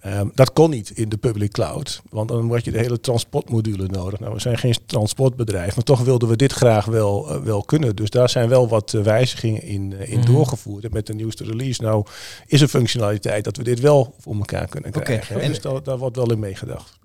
Ehm, 0.00 0.28
dat 0.34 0.52
kon 0.52 0.70
niet 0.70 0.90
in 0.90 1.08
de 1.08 1.16
public 1.16 1.52
cloud, 1.52 2.02
want 2.10 2.28
dan 2.28 2.46
word 2.46 2.64
je 2.64 2.70
de 2.70 2.78
hele 2.78 3.00
transportmodule 3.00 3.86
nodig. 3.86 4.20
Nou, 4.20 4.34
we 4.34 4.40
zijn 4.40 4.58
geen 4.58 4.74
transportbedrijf, 4.86 5.74
maar 5.74 5.84
toch 5.84 6.00
wilden 6.00 6.28
we 6.28 6.36
dit 6.36 6.52
graag 6.52 6.84
wel, 6.84 7.28
eh, 7.30 7.40
wel 7.42 7.62
kunnen. 7.62 7.96
Dus 7.96 8.10
daar 8.10 8.28
zijn 8.28 8.48
wel 8.48 8.68
wat 8.68 8.94
eh, 8.94 9.02
wijzigingen 9.02 9.62
in, 9.62 9.92
eh, 9.92 10.12
in 10.12 10.18
Mhm. 10.18 10.32
doorgevoerd. 10.32 10.84
En 10.84 10.90
met 10.92 11.06
de 11.06 11.14
nieuwste 11.14 11.44
release 11.44 11.82
nou 11.82 12.06
is 12.46 12.60
een 12.60 12.68
functionaliteit 12.68 13.44
dat 13.44 13.56
we 13.56 13.62
dit 13.62 13.80
wel 13.80 14.14
voor 14.18 14.34
elkaar 14.34 14.68
kunnen 14.68 14.90
krijgen. 14.90 15.46
Dus 15.48 15.60
daar, 15.60 15.82
daar 15.82 15.98
wordt 15.98 16.16
wel 16.16 16.30
in 16.32 16.38
meegedacht. 16.38 16.98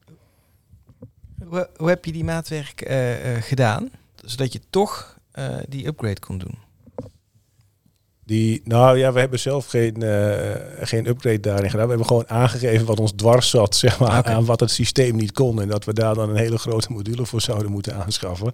Hoe, 1.48 1.70
hoe 1.78 1.90
heb 1.90 2.06
je 2.06 2.12
die 2.12 2.24
maatwerk 2.24 2.92
gedaan, 3.40 3.90
zodat 4.16 4.54
je 4.54 4.62
toch 4.70 5.18
die 5.68 5.88
upgrade 5.88 6.20
kon 6.20 6.38
doen? 6.38 6.58
Die, 8.26 8.62
nou 8.64 8.98
ja, 8.98 9.12
we 9.14 9.20
hebben 9.20 9.40
zelf 9.40 9.66
geen, 9.66 10.02
eh, 10.04 10.56
geen 10.82 11.08
upgrade 11.08 11.40
daarin 11.40 11.70
gedaan. 11.70 11.84
We 11.84 11.90
hebben 11.90 12.08
gewoon 12.08 12.30
aangegeven 12.30 12.86
wat 12.86 13.00
ons 13.00 13.12
dwars 13.12 13.50
zat, 13.50 13.76
zeg 13.86 14.00
maar, 14.00 14.24
aan 14.24 14.46
wat 14.46 14.60
het 14.60 14.72
systeem 14.72 15.16
niet 15.16 15.32
kon. 15.32 15.62
En 15.62 15.68
dat 15.68 15.86
we 15.86 15.94
daar 15.94 16.16
dan 16.16 16.30
een 16.30 16.36
hele 16.36 16.58
grote 16.58 16.92
module 16.92 17.26
voor 17.26 17.42
zouden 17.42 17.72
moeten 17.72 17.96
aanschaffen. 17.96 18.54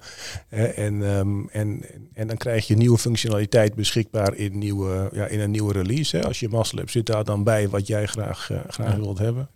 En, 0.49 1.03
ehm, 1.03 1.47
en, 1.51 1.81
en 2.13 2.27
dan 2.27 2.37
krijg 2.37 2.67
je 2.67 2.75
nieuwe 2.75 2.97
functionaliteit 2.97 3.75
beschikbaar 3.75 4.35
in, 4.35 4.57
nieuwe, 4.57 5.09
ja, 5.13 5.25
in 5.25 5.39
een 5.39 5.51
nieuwe 5.51 5.73
release. 5.73 6.17
Hè. 6.17 6.23
Als 6.23 6.39
je 6.39 6.49
hebt, 6.75 6.91
zit 6.91 7.05
daar 7.05 7.23
dan 7.23 7.43
bij 7.43 7.69
wat 7.69 7.87
jij 7.87 8.05
graag, 8.07 8.49
eh, 8.51 8.59
graag 8.67 8.91
Ja. 8.91 8.99
wilt 8.99 9.17
hebben. 9.17 9.49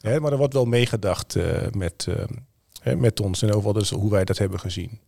Hè, 0.00 0.20
maar 0.20 0.32
er 0.32 0.38
wordt 0.38 0.54
wel 0.54 0.64
meegedacht 0.64 1.36
eh, 1.36 1.44
met, 1.70 2.06
ehm, 2.08 3.00
met 3.00 3.20
ons 3.20 3.42
en 3.42 3.52
overal 3.52 3.72
dus 3.72 3.90
hoe 3.90 4.10
wij 4.10 4.24
dat 4.24 4.38
hebben 4.38 4.60
gezien. 4.60 4.98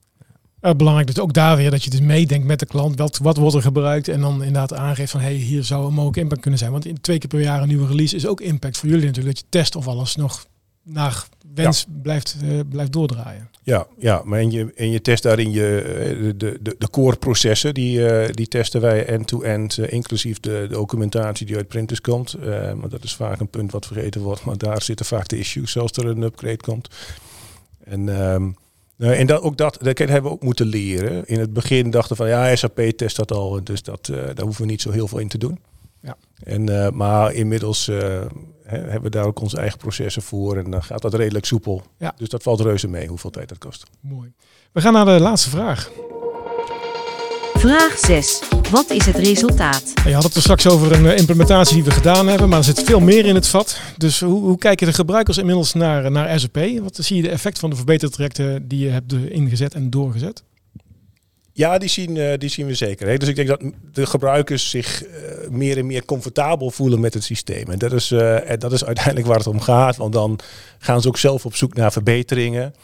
Uh, 0.64 0.72
belangrijk 0.72 1.06
dus 1.06 1.18
ook 1.18 1.32
daar 1.32 1.56
weer 1.56 1.70
dat 1.70 1.84
je 1.84 1.90
dus 1.90 2.00
meedenkt 2.00 2.46
met 2.46 2.58
de 2.58 2.66
klant. 2.66 2.98
Wat, 2.98 3.18
wat 3.18 3.36
wordt 3.36 3.56
er 3.56 3.62
gebruikt? 3.62 4.08
En 4.08 4.20
dan 4.20 4.32
inderdaad 4.32 4.74
aangeeft 4.74 5.10
van 5.10 5.20
hey, 5.20 5.32
hier 5.32 5.64
zou 5.64 5.86
een 5.86 5.92
mogelijke 5.92 6.20
impact 6.20 6.40
kunnen 6.40 6.58
zijn. 6.58 6.70
Want 6.70 6.86
in 6.86 7.00
twee 7.00 7.18
keer 7.18 7.28
per 7.28 7.40
jaar 7.40 7.62
een 7.62 7.68
nieuwe 7.68 7.86
release 7.86 8.16
is 8.16 8.26
ook 8.26 8.40
impact 8.40 8.78
voor 8.78 8.88
jullie 8.88 9.06
natuurlijk. 9.06 9.34
Dat 9.34 9.44
je 9.44 9.58
test 9.58 9.76
of 9.76 9.86
alles 9.86 10.16
nog 10.16 10.46
naar 10.82 11.24
wens 11.54 11.86
blijft, 12.02 12.36
eh, 12.42 12.48
blijft 12.68 12.92
doordraaien. 12.92 13.48
Ja, 13.62 13.86
ja 13.98 14.22
maar 14.24 14.38
en 14.38 14.50
je, 14.50 14.72
en 14.74 14.90
je 14.90 15.00
test 15.00 15.22
daarin 15.22 15.50
je, 15.50 15.80
eh, 15.80 16.32
de, 16.36 16.58
de, 16.62 16.74
de, 16.78 16.90
core 16.90 17.16
processen, 17.16 17.74
die, 17.74 18.32
die 18.32 18.48
testen 18.48 18.80
wij 18.80 19.06
end-to-end, 19.06 19.78
inclusief 19.78 20.40
de, 20.40 20.66
documentatie 20.70 21.46
die 21.46 21.56
uit 21.56 21.68
printers 21.68 22.00
komt. 22.00 22.36
Maar 22.74 22.88
dat 22.88 23.04
is 23.04 23.14
vaak 23.14 23.40
een 23.40 23.48
punt 23.48 23.72
wat 23.72 23.86
vergeten 23.86 24.20
wordt, 24.20 24.44
maar 24.44 24.58
daar 24.58 24.82
zitten 24.82 25.06
vaak 25.06 25.28
de 25.28 25.38
issues 25.38 25.78
als 25.78 25.92
er 25.92 26.06
een 26.06 26.22
upgrade 26.22 26.56
komt. 26.56 26.88
En, 27.84 28.08
ehm, 28.08 28.50
nou, 28.96 29.14
en 29.14 29.26
dat, 29.26 29.42
ook 29.42 29.56
dat, 29.56 29.78
dat 29.80 29.98
hebben 29.98 30.22
we 30.22 30.30
ook 30.30 30.42
moeten 30.42 30.66
leren. 30.66 31.26
In 31.26 31.40
het 31.40 31.52
begin 31.52 31.90
dachten 31.90 32.16
we 32.16 32.22
van 32.22 32.28
ja, 32.28 32.56
SAP 32.56 32.80
test 32.80 33.16
dat 33.16 33.32
al, 33.32 33.64
dus 33.64 33.82
dat, 33.82 34.08
eh, 34.08 34.16
daar 34.16 34.44
hoeven 34.44 34.62
we 34.62 34.70
niet 34.70 34.82
zo 34.82 34.90
heel 34.90 35.08
veel 35.08 35.18
in 35.18 35.28
te 35.28 35.38
doen. 35.38 35.58
Ja. 36.00 36.16
En, 36.42 36.84
eh, 36.84 36.90
maar 36.90 37.32
inmiddels 37.32 37.88
eh, 37.88 37.96
hè, 38.62 38.78
hebben 38.78 39.02
we 39.02 39.10
daar 39.10 39.26
ook 39.26 39.40
onze 39.40 39.58
eigen 39.58 39.78
processen 39.78 40.22
voor 40.22 40.56
en 40.56 40.70
dan 40.70 40.82
gaat 40.82 41.02
dat 41.02 41.14
redelijk 41.14 41.44
soepel. 41.44 41.82
Ja. 41.98 42.14
Dus 42.16 42.28
dat 42.28 42.42
valt 42.42 42.60
reuze 42.60 42.88
mee 42.88 43.06
hoeveel 43.08 43.30
tijd 43.30 43.48
dat 43.48 43.58
kost. 43.58 43.84
Mooi. 44.00 44.32
We 44.72 44.80
gaan 44.80 44.92
naar 44.92 45.04
de 45.04 45.20
laatste 45.20 45.50
vraag. 45.50 45.90
Vraag 47.64 47.98
6. 47.98 48.42
Wat 48.70 48.90
is 48.90 49.06
het 49.06 49.16
resultaat? 49.16 49.92
Je 50.06 50.14
had 50.14 50.22
het 50.22 50.34
er 50.34 50.40
straks 50.40 50.66
over 50.66 50.92
een 50.92 51.06
eh, 51.06 51.16
implementatie 51.16 51.74
die 51.74 51.84
we 51.84 51.90
gedaan 51.90 52.26
hebben, 52.26 52.48
maar 52.48 52.58
er 52.58 52.64
zit 52.64 52.82
veel 52.82 53.00
meer 53.00 53.26
in 53.26 53.34
het 53.34 53.48
vat. 53.48 53.80
Dus 53.96 54.20
hoe, 54.20 54.42
hoe 54.42 54.58
kijken 54.58 54.86
de 54.86 54.92
gebruikers 54.92 55.38
inmiddels 55.38 55.72
naar, 55.72 56.10
naar 56.10 56.40
SAP? 56.40 56.58
Wat 56.82 56.98
zie 57.00 57.16
je 57.16 57.22
de 57.22 57.28
effect 57.28 57.58
van 57.58 57.70
de 57.70 57.76
verbetertrajecten 57.76 58.68
die 58.68 58.78
je 58.78 58.90
hebt 58.90 59.12
eh, 59.12 59.30
ingezet 59.30 59.74
en 59.74 59.90
doorgezet? 59.90 60.42
Ja, 61.56 61.78
die 61.78 61.88
zien, 61.88 62.16
eh, 62.16 62.38
die 62.38 62.48
zien 62.48 62.66
we 62.66 62.74
zeker. 62.74 63.08
Hè. 63.08 63.16
Dus 63.16 63.28
ik 63.28 63.36
denk 63.36 63.48
dat 63.48 63.62
de 63.92 64.06
gebruikers 64.06 64.70
zich 64.70 65.04
eh, 65.04 65.48
meer 65.50 65.78
en 65.78 65.86
meer 65.86 66.04
comfortabel 66.04 66.70
voelen 66.70 67.00
met 67.00 67.14
het 67.14 67.24
systeem. 67.24 67.70
En 67.70 67.78
dat 67.78 67.92
is, 67.92 68.10
eh, 68.10 68.50
en 68.50 68.58
dat 68.58 68.72
is 68.72 68.84
uiteindelijk 68.84 69.26
waar 69.26 69.36
het 69.36 69.46
om 69.46 69.60
gaat. 69.60 69.96
Want 69.96 70.12
dan 70.12 70.38
gaan 70.78 71.00
ze 71.00 71.08
ook 71.08 71.18
zelf 71.18 71.44
op 71.44 71.56
zoek 71.56 71.74
naar 71.74 71.92
verbeteringen. 71.92 72.74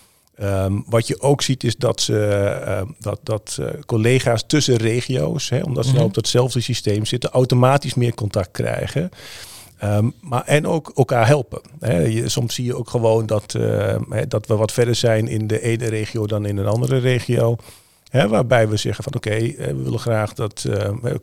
Ehm, 0.41 0.81
wat 0.87 1.07
je 1.07 1.21
ook 1.21 1.43
ziet 1.43 1.65
is 1.65 1.77
dat, 1.77 2.01
ze, 2.01 2.25
eh, 2.27 2.83
dat, 2.99 3.21
dat 3.23 3.57
eh, 3.61 3.67
collega's 3.87 4.45
tussen 4.47 4.77
regio's, 4.77 5.49
hè, 5.49 5.61
omdat 5.61 5.87
ze 5.87 5.93
nou 5.93 6.05
op 6.05 6.15
datzelfde 6.15 6.61
systeem 6.61 7.05
zitten, 7.05 7.31
automatisch 7.31 7.95
meer 7.95 8.15
contact 8.15 8.51
krijgen. 8.51 9.11
Ehm, 9.79 10.11
maar 10.21 10.45
en 10.45 10.67
ook 10.67 10.93
elkaar 10.95 11.27
helpen. 11.27 11.61
Hè. 11.81 11.99
Je, 11.99 12.29
soms 12.29 12.55
zie 12.55 12.65
je 12.65 12.77
ook 12.77 12.91
gewoon 12.91 13.27
dat, 13.27 13.53
hè, 14.09 14.27
dat 14.27 14.47
we 14.47 14.57
wat 14.57 14.73
verder 14.73 14.95
zijn 14.95 15.29
in 15.29 15.47
de 15.47 15.61
ene 15.61 15.89
regio 15.89 16.27
dan 16.27 16.47
in 16.47 16.57
een 16.57 16.67
andere 16.67 16.99
regio. 16.99 17.57
Hè, 18.11 18.29
waarbij 18.29 18.69
we 18.69 18.77
zeggen 18.77 19.05
van 19.05 19.15
oké, 19.15 19.31
eh, 19.31 19.67
we 19.67 19.83
willen 19.83 19.99
graag 19.99 20.35
dat 20.35 20.69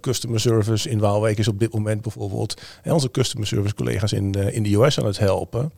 customer 0.01 0.39
service 0.39 0.89
in 0.89 0.99
Waalwijk 0.99 1.37
is 1.37 1.47
op 1.47 1.59
dit 1.59 1.73
moment 1.73 2.01
bijvoorbeeld 2.01 2.61
hè, 2.81 2.93
onze 2.93 3.11
customer 3.11 3.47
service 3.47 3.75
collega's 3.75 4.11
in, 4.11 4.35
eh, 4.35 4.55
in 4.55 4.63
de 4.63 4.75
US 4.75 4.99
aan 4.99 5.05
het 5.05 5.17
helpen. 5.17 5.71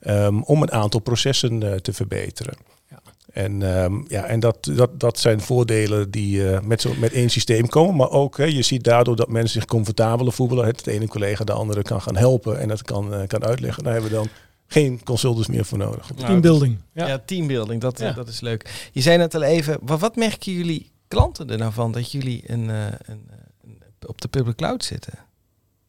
Ehm, 0.00 0.40
om 0.40 0.62
een 0.62 0.72
aantal 0.72 1.00
processen 1.00 1.62
eh, 1.72 1.78
te 1.78 1.92
verbeteren. 1.92 2.54
Ja. 2.90 3.00
En, 3.32 3.62
ehm, 3.62 3.94
ja, 4.08 4.24
en 4.24 4.40
dat, 4.40 4.68
dat, 4.74 5.00
dat 5.00 5.18
zijn 5.18 5.40
voordelen 5.40 6.10
die 6.10 6.50
eh, 6.50 6.60
met, 6.60 6.80
zo, 6.80 6.94
met 6.98 7.12
één 7.12 7.30
systeem 7.30 7.68
komen. 7.68 7.96
Maar 7.96 8.10
ook, 8.10 8.36
hè, 8.36 8.44
je 8.44 8.62
ziet 8.62 8.84
daardoor 8.84 9.16
dat 9.16 9.28
mensen 9.28 9.60
zich 9.60 9.64
comfortabeler 9.64 10.32
voelen. 10.32 10.66
Het 10.66 10.86
ene 10.86 11.08
collega 11.08 11.44
de 11.44 11.52
andere 11.52 11.82
kan 11.82 12.02
gaan 12.02 12.16
helpen 12.16 12.60
en 12.60 12.68
dat 12.68 12.82
kan, 12.82 13.14
eh, 13.14 13.26
kan 13.26 13.44
uitleggen. 13.44 13.84
Daar 13.84 13.92
hebben 13.92 14.10
we 14.10 14.16
dan 14.16 14.28
geen 14.66 15.02
consultants 15.04 15.48
meer 15.48 15.64
voor 15.64 15.78
nodig. 15.78 16.14
Nou, 16.14 16.26
Teambuilding. 16.26 16.78
Ja, 16.92 17.06
Ja. 17.06 17.18
teambuilding, 17.18 17.80
dat, 17.80 17.98
Ja. 17.98 18.12
dat 18.12 18.28
is 18.28 18.40
leuk. 18.40 18.88
Je 18.92 19.00
zei 19.00 19.16
net 19.16 19.34
al 19.34 19.42
even, 19.42 19.78
wat, 19.82 20.00
wat 20.00 20.16
merken 20.16 20.52
jullie 20.52 20.90
klanten 21.08 21.50
er 21.50 21.58
nou 21.58 21.72
van 21.72 21.92
dat 21.92 22.12
jullie 22.12 22.42
een, 22.46 22.68
een, 22.68 22.94
een- 23.06 23.82
op 24.06 24.20
de 24.20 24.28
public 24.28 24.56
cloud 24.56 24.84
zitten? 24.84 25.12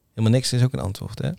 Helemaal 0.09 0.31
niks 0.31 0.53
is 0.53 0.63
ook 0.63 0.73
een 0.73 0.79
antwoord, 0.79 1.19
hè? 1.21 1.29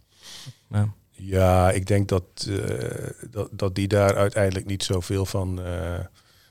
Maar, 0.69 0.89
Ja, 1.21 1.71
ik 1.71 1.87
denk 1.87 2.09
dat, 2.09 2.23
eh, 2.49 3.09
dat, 3.31 3.49
dat 3.51 3.75
die 3.75 3.89
daar 3.89 4.17
uiteindelijk 4.17 4.67
niet 4.67 4.83
zoveel 4.83 5.27
van, 5.27 5.63
eh, 5.63 5.99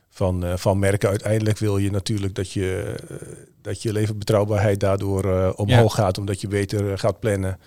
van, 0.10 0.46
eh, 0.46 0.58
van 0.58 0.80
merken. 0.80 1.10
Uiteindelijk 1.10 1.58
wil 1.58 1.78
je 1.78 1.92
natuurlijk 1.92 2.36
dat 2.36 2.52
je, 2.52 2.96
dat 3.62 3.82
je 3.82 3.92
levensbetrouwbaarheid 3.92 4.80
daardoor 4.80 5.54
omhoog 5.54 5.96
gaat, 5.96 6.18
omdat 6.18 6.42
je 6.42 6.48
beter 6.48 6.98
gaat 7.00 7.20
plannen. 7.20 7.60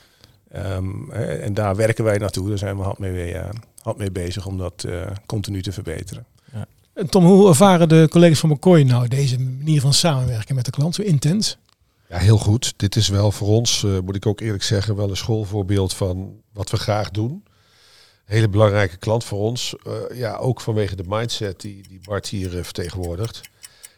Ehm, 0.49 1.11
hè, 1.11 1.25
en 1.25 1.55
daar 1.55 1.77
werken 1.77 2.05
wij 2.05 2.19
naartoe. 2.19 2.49
Daar 2.49 2.59
zijn 2.59 2.77
we 2.77 2.83
hard 2.83 2.99
mee, 2.99 3.37
hard 3.83 3.97
mee 3.97 4.13
bezig 4.13 4.47
om 4.47 4.59
dat 4.59 4.85
eh, 4.85 5.07
continu 5.27 5.63
te 5.63 5.73
verbeteren. 5.73 6.27
En 6.95 7.11
Tom, 7.11 7.25
hoe 7.25 7.49
ervaren 7.49 7.89
de 7.89 8.07
collega's 8.11 8.39
van 8.39 8.51
McCoy 8.51 8.83
nou 8.83 9.09
deze 9.09 9.39
manier 9.39 9.81
van 9.81 9.93
samenwerken 9.93 10.55
met 10.55 10.65
de 10.65 10.71
klant? 10.71 10.95
Zo 10.95 11.03
intens? 11.03 11.59
Ja, 12.11 12.19
heel 12.19 12.39
goed. 12.39 12.73
Dit 12.77 12.97
is 12.97 13.09
wel 13.09 13.33
voor 13.33 13.49
ons, 13.49 13.85
eh, 13.85 13.99
moet 14.05 14.17
ik 14.17 14.27
ook 14.27 14.41
eerlijk 14.41 14.63
zeggen, 14.63 14.97
wel 14.97 15.11
een 15.11 15.17
schoolvoorbeeld 15.17 15.95
van 15.95 16.41
wat 16.53 16.71
we 16.71 16.77
graag 16.77 17.11
doen. 17.11 17.45
Hele 18.25 18.49
belangrijke 18.49 18.97
klant 18.97 19.25
voor 19.25 19.39
ons. 19.39 19.75
Eh, 19.87 19.93
ja, 20.19 20.37
ook 20.37 20.61
vanwege 20.61 20.97
de 20.97 21.05
mindset 21.07 21.61
die, 21.61 21.89
die 21.89 22.01
Bart 22.03 22.29
hier 22.29 22.59
eh, 22.59 22.65
vertegenwoordigt. 22.65 23.41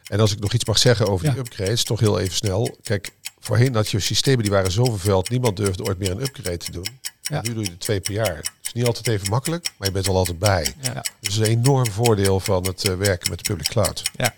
En 0.07 0.20
als 0.20 0.33
ik 0.33 0.38
nog 0.40 0.53
iets 0.53 0.64
mag 0.64 0.79
zeggen 0.79 1.09
over 1.09 1.27
Ja. 1.27 1.33
die 1.33 1.40
upgrades, 1.40 1.85
toch 1.85 2.01
heel 2.01 2.18
even 2.18 2.35
snel. 2.35 2.77
Kijk, 2.83 3.11
voorheen 3.38 3.75
had 3.75 3.90
je 3.90 4.01
systemen 4.01 4.42
die 4.42 4.53
waren 4.53 4.70
zo 4.72 4.85
vervuild, 4.85 5.29
niemand 5.31 5.57
durfde 5.57 5.85
ooit 5.85 5.98
meer 5.98 6.11
een 6.11 6.22
upgrade 6.22 6.57
te 6.57 6.70
doen. 6.70 6.87
Ja. 7.22 7.40
Nu 7.42 7.55
doe 7.55 7.64
je 7.64 7.70
er 7.70 7.79
twee 7.79 8.01
per 8.01 8.12
jaar. 8.12 8.37
Het 8.37 8.51
is 8.62 8.72
niet 8.72 8.87
altijd 8.87 9.09
even 9.09 9.31
makkelijk, 9.31 9.70
maar 9.79 9.88
je 9.88 9.94
bent 9.94 10.07
er 10.07 10.12
altijd 10.12 10.38
bij. 10.38 10.75
ja. 10.81 11.05
Is 11.20 11.37
een 11.37 11.44
enorm 11.44 11.90
voordeel 11.90 12.40
van 12.40 12.66
het 12.66 12.83
werken 12.96 13.31
met 13.31 13.38
de 13.44 13.44
public 13.53 13.68
cloud. 13.68 14.03
Ja. 14.16 14.35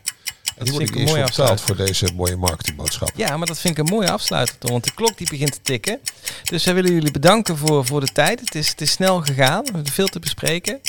Vind 0.56 0.70
word 0.70 0.82
ik 0.82 0.88
ik 0.88 0.94
een 0.96 1.04
mooie 1.04 1.24
betaald 1.24 1.60
voor 1.60 1.76
deze 1.76 2.08
mooie 2.14 2.36
marketingboodschap. 2.36 3.10
ja, 3.16 3.36
maar 3.36 3.46
dat 3.46 3.58
vind 3.58 3.78
ik 3.78 3.84
een 3.84 3.94
mooie 3.94 4.10
afsluiter, 4.10 4.58
Tom, 4.58 4.70
want 4.70 4.84
de 4.84 4.94
klok 4.94 5.18
die 5.18 5.28
begint 5.28 5.52
te 5.52 5.58
tikken. 5.62 6.00
Dus 6.44 6.64
wij 6.64 6.74
willen 6.74 6.92
jullie 6.92 7.10
bedanken 7.10 7.56
voor, 7.56 7.86
voor 7.86 8.00
de 8.00 8.12
tijd. 8.12 8.40
Het 8.40 8.54
is, 8.54 8.68
het 8.68 8.80
is 8.80 8.90
snel 8.90 9.20
gegaan, 9.20 9.64
we 9.64 9.70
hebben 9.72 9.92
veel 9.92 10.08
te 10.08 10.18
bespreken. 10.18 10.80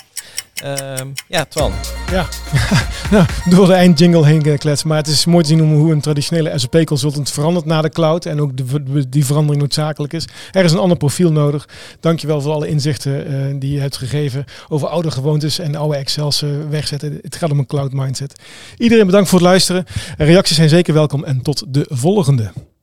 Ehm, 0.63 1.08
ja, 1.28 1.46
Twan. 1.46 1.72
Ja, 2.12 2.28
nou, 3.12 3.26
door 3.50 3.68
de 3.68 3.74
eindjingle 3.74 4.26
heen 4.26 4.44
gekletst. 4.44 4.86
Maar 4.86 4.98
het 4.98 5.08
is 5.08 5.26
mooi 5.26 5.44
te 5.44 5.50
zien 5.50 5.60
hoe 5.60 5.91
een 5.91 6.02
traditionele 6.02 6.60
SAP-consultant 6.60 7.32
verandert 7.32 7.65
naar 7.65 7.82
de 7.82 7.89
cloud. 7.89 8.26
En 8.26 8.41
ook 8.41 8.58
de, 8.58 9.10
die 9.10 9.26
verandering 9.26 9.62
noodzakelijk 9.62 10.13
is. 10.13 10.28
Er 10.52 10.63
is 10.63 10.72
een 10.72 10.78
ander 10.78 10.98
profiel 10.98 11.32
nodig. 11.32 11.68
Dankjewel 12.00 12.41
voor 12.41 12.54
alle 12.54 12.68
inzichten 12.68 13.28
eh, 13.28 13.56
die 13.60 13.72
je 13.72 13.80
hebt 13.80 13.98
gegeven 13.98 14.46
over 14.70 14.88
oude 14.88 15.12
gewoontes 15.12 15.60
en 15.60 15.76
oude 15.76 15.98
Excels 15.98 16.41
eh, 16.41 16.50
wegzetten. 16.70 17.20
Het 17.22 17.36
gaat 17.36 17.52
om 17.52 17.60
een 17.60 17.65
cloud 17.65 17.94
mindset. 17.94 18.41
Iedereen 18.78 19.06
bedankt 19.06 19.30
voor 19.30 19.39
het 19.39 19.48
luisteren. 19.48 19.86
Reacties 20.18 20.56
zijn 20.56 20.70
zeker 20.70 20.94
welkom 20.94 21.24
en 21.24 21.41
tot 21.41 21.63
de 21.68 21.86
volgende. 21.89 22.52